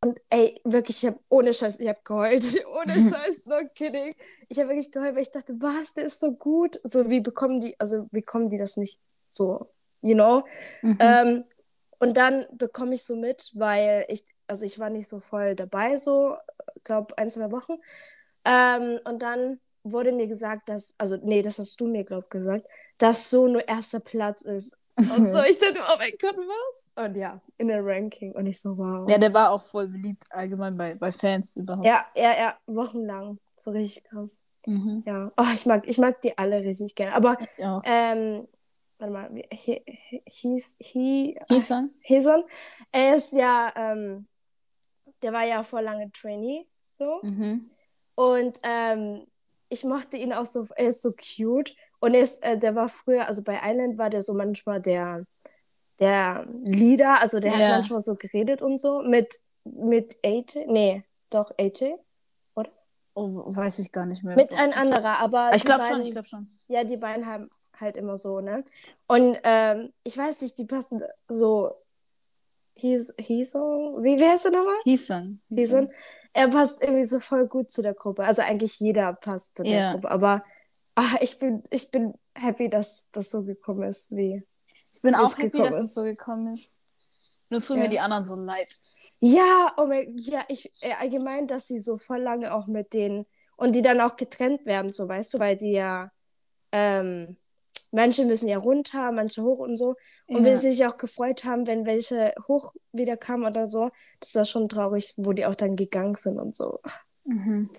Und 0.00 0.20
ey, 0.30 0.60
wirklich, 0.64 1.02
ich 1.02 1.06
habe 1.08 1.18
ohne 1.28 1.52
Scheiß, 1.52 1.80
ich 1.80 1.88
habe 1.88 1.98
geheult. 2.04 2.44
ohne 2.80 2.94
Scheiß, 2.94 3.46
no 3.46 3.56
kidding. 3.74 4.14
Ich 4.48 4.58
habe 4.58 4.68
wirklich 4.68 4.92
geheult, 4.92 5.16
weil 5.16 5.22
ich 5.22 5.30
dachte, 5.30 5.54
was, 5.60 5.94
der 5.94 6.04
ist 6.04 6.20
so 6.20 6.32
gut. 6.32 6.80
So, 6.84 7.10
wie 7.10 7.20
bekommen 7.20 7.60
die, 7.60 7.78
also 7.80 8.06
wie 8.12 8.22
kommen 8.22 8.48
die 8.48 8.58
das 8.58 8.76
nicht 8.76 9.00
so, 9.28 9.68
you 10.02 10.14
know? 10.14 10.44
Mhm. 10.82 10.98
Ähm, 11.00 11.44
und 11.98 12.16
dann 12.16 12.46
bekomme 12.52 12.94
ich 12.94 13.02
so 13.02 13.16
mit, 13.16 13.50
weil 13.54 14.04
ich, 14.08 14.24
also 14.46 14.64
ich 14.64 14.78
war 14.78 14.88
nicht 14.88 15.08
so 15.08 15.18
voll 15.18 15.56
dabei, 15.56 15.96
so, 15.96 16.36
glaube 16.84 17.18
ein, 17.18 17.30
zwei 17.30 17.50
Wochen. 17.50 17.74
Ähm, 18.44 19.00
und 19.04 19.20
dann 19.20 19.58
wurde 19.82 20.12
mir 20.12 20.28
gesagt, 20.28 20.68
dass, 20.68 20.94
also 20.98 21.16
nee, 21.16 21.42
das 21.42 21.58
hast 21.58 21.80
du 21.80 21.88
mir, 21.88 22.04
glaub 22.04 22.30
gesagt, 22.30 22.68
dass 22.98 23.30
so 23.30 23.48
nur 23.48 23.66
erster 23.66 24.00
Platz 24.00 24.42
ist. 24.42 24.76
Und 24.98 25.30
so, 25.30 25.42
ich 25.48 25.58
dachte, 25.58 25.78
oh 25.92 25.96
mein 25.98 26.12
Gott, 26.20 26.36
was? 26.36 26.90
Und 27.06 27.16
ja, 27.16 27.40
in 27.56 27.68
der 27.68 27.84
Ranking. 27.84 28.32
Und 28.32 28.46
ich 28.46 28.60
so, 28.60 28.76
wow. 28.76 29.08
ja, 29.08 29.18
der 29.18 29.32
war 29.32 29.50
auch 29.52 29.62
voll 29.62 29.88
beliebt 29.88 30.24
allgemein 30.30 30.76
bei, 30.76 30.94
bei 30.94 31.12
Fans 31.12 31.56
überhaupt. 31.56 31.86
ja, 31.86 32.04
ja, 32.16 32.32
ja, 32.36 32.58
wochenlang. 32.66 33.38
So 33.56 33.70
richtig 33.70 34.04
krass. 34.04 34.38
Mhm. 34.66 35.02
Ja. 35.06 35.32
Oh, 35.36 35.44
ich 35.54 35.66
mag, 35.66 35.88
ich 35.88 35.98
mag 35.98 36.20
die 36.22 36.36
alle 36.36 36.60
richtig 36.60 36.94
gerne. 36.94 37.14
Aber, 37.14 37.38
Ja. 37.56 37.80
ähm, 37.84 38.46
warte 38.98 39.12
mal, 39.12 39.42
he, 39.52 39.82
hieß, 40.26 40.76
he, 40.80 41.38
Hisan? 41.48 41.90
Heson. 42.00 42.44
Er 42.92 43.14
ist 43.14 43.32
ja, 43.32 43.72
ähm, 43.76 44.26
der 45.22 45.32
war 45.32 45.44
ja 45.44 45.62
vor 45.62 45.80
lange 45.80 46.10
Trainee, 46.12 46.66
so. 46.92 47.20
Mhm. 47.22 47.70
Und 48.14 48.58
ähm, 48.64 49.26
ich 49.68 49.84
mochte 49.84 50.16
ihn 50.16 50.32
auch 50.32 50.46
so, 50.46 50.66
er 50.76 50.88
ist 50.88 51.02
so 51.02 51.12
cute. 51.12 51.74
Und 52.00 52.14
er 52.14 52.20
ist, 52.20 52.42
äh, 52.44 52.56
der 52.58 52.74
war 52.74 52.88
früher, 52.88 53.26
also 53.26 53.42
bei 53.42 53.58
Island 53.62 53.98
war 53.98 54.10
der 54.10 54.22
so 54.22 54.34
manchmal 54.34 54.80
der, 54.80 55.24
der 55.98 56.46
Leader, 56.64 57.20
also 57.20 57.40
der 57.40 57.52
Ja. 57.52 57.58
hat 57.58 57.70
manchmal 57.70 58.00
so 58.00 58.14
geredet 58.14 58.62
und 58.62 58.78
so. 58.78 59.02
Mit, 59.02 59.34
mit 59.64 60.16
AJ, 60.24 60.66
nee, 60.66 61.04
doch 61.30 61.50
AJ. 61.58 61.96
Oh, 63.14 63.42
weiß 63.46 63.80
ich 63.80 63.90
gar 63.90 64.06
nicht 64.06 64.22
mehr. 64.22 64.36
Mit 64.36 64.54
ein 64.56 64.72
anderer, 64.72 65.18
aber. 65.18 65.50
Ich 65.52 65.64
glaube 65.64 65.82
schon, 65.82 66.02
ich 66.02 66.12
glaube 66.12 66.28
schon. 66.28 66.46
Ja, 66.68 66.84
die 66.84 66.98
beiden 66.98 67.26
haben 67.26 67.50
halt 67.76 67.96
immer 67.96 68.16
so, 68.16 68.40
ne? 68.40 68.64
Und 69.08 69.36
ähm, 69.42 69.92
ich 70.04 70.16
weiß 70.16 70.40
nicht, 70.40 70.56
die 70.56 70.64
passen 70.64 71.02
so. 71.26 71.74
Hieß, 72.76 73.14
Hieson? 73.18 74.04
Wie, 74.04 74.20
wie 74.20 74.24
heißt 74.24 74.44
er 74.44 74.52
nochmal? 74.52 74.76
Hisan. 74.84 75.40
Hieson? 75.48 75.90
Er 76.38 76.48
passt 76.48 76.82
irgendwie 76.82 77.04
so 77.04 77.20
voll 77.20 77.46
gut 77.48 77.70
zu 77.70 77.82
der 77.82 77.94
Gruppe. 77.94 78.24
Also 78.24 78.42
eigentlich 78.42 78.78
jeder 78.80 79.12
passt 79.14 79.56
zu 79.56 79.64
der 79.64 79.72
Ja. 79.72 79.92
Gruppe. 79.92 80.10
Aber 80.10 80.44
ach, 80.94 81.16
ich 81.20 81.38
bin, 81.38 81.62
ich 81.70 81.90
bin 81.90 82.14
happy, 82.34 82.68
dass 82.68 83.10
das 83.10 83.30
so 83.30 83.44
gekommen 83.44 83.82
ist, 83.88 84.14
wie. 84.14 84.44
Ich 84.92 85.02
bin 85.02 85.14
auch 85.14 85.36
happy, 85.36 85.58
dass 85.58 85.76
ist. 85.76 85.82
es 85.82 85.94
so 85.94 86.02
gekommen 86.02 86.52
ist. 86.52 86.80
Nur 87.50 87.60
tun 87.62 87.76
Ja. 87.78 87.82
mir 87.84 87.88
die 87.88 88.00
anderen 88.00 88.24
so 88.26 88.36
leid. 88.36 88.68
Ja, 89.20 89.72
oh 89.78 89.86
mein, 89.86 90.16
ja, 90.18 90.44
ich, 90.48 90.70
äh, 90.82 90.92
allgemein, 91.00 91.48
dass 91.48 91.66
sie 91.66 91.80
so 91.80 91.96
voll 91.96 92.20
lange 92.20 92.54
auch 92.54 92.66
mit 92.68 92.92
denen 92.92 93.26
und 93.56 93.74
die 93.74 93.82
dann 93.82 94.00
auch 94.00 94.14
getrennt 94.16 94.64
werden, 94.64 94.92
so 94.92 95.08
weißt 95.08 95.34
du, 95.34 95.38
weil 95.40 95.56
die 95.56 95.72
ja, 95.72 96.12
ähm, 96.70 97.36
manche 97.92 98.24
müssen 98.24 98.48
ja 98.48 98.58
runter, 98.58 99.12
manche 99.12 99.42
hoch 99.42 99.58
und 99.58 99.76
so. 99.76 99.96
Und 100.26 100.44
wir 100.44 100.52
Ja. 100.52 100.58
sich 100.58 100.86
auch 100.86 100.96
gefreut 100.96 101.44
haben, 101.44 101.66
wenn 101.66 101.86
welche 101.86 102.34
hoch 102.46 102.74
wieder 102.92 103.16
kamen 103.16 103.44
oder 103.46 103.66
so. 103.68 103.90
Das 104.20 104.34
war 104.34 104.44
schon 104.44 104.68
traurig, 104.68 105.14
wo 105.16 105.32
die 105.32 105.46
auch 105.46 105.54
dann 105.54 105.76
gegangen 105.76 106.14
sind 106.14 106.38
und 106.38 106.54
so. 106.54 106.80
Mhm. 107.24 107.70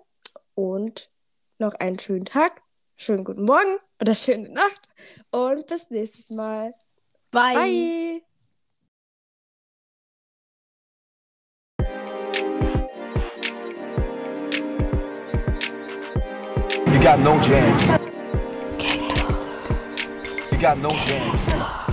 und 0.56 1.12
noch 1.60 1.76
einen 1.76 2.00
schönen 2.00 2.26
Tag, 2.26 2.64
schönen 2.98 3.24
guten 3.24 3.44
Morgen 3.44 3.78
oder 4.02 4.16
schöne 4.16 4.50
Nacht 4.50 4.90
und 5.32 5.68
bis 5.68 5.90
nächstes 5.90 6.32
Mal. 6.32 6.74
Bye. 7.32 7.54
Bye. 7.54 8.22
You 16.94 17.04
got 17.04 17.20
no 17.20 17.40
jams. 17.40 17.88
You 20.52 20.58
got 20.60 20.78
no 20.80 20.90
jams. 20.90 21.87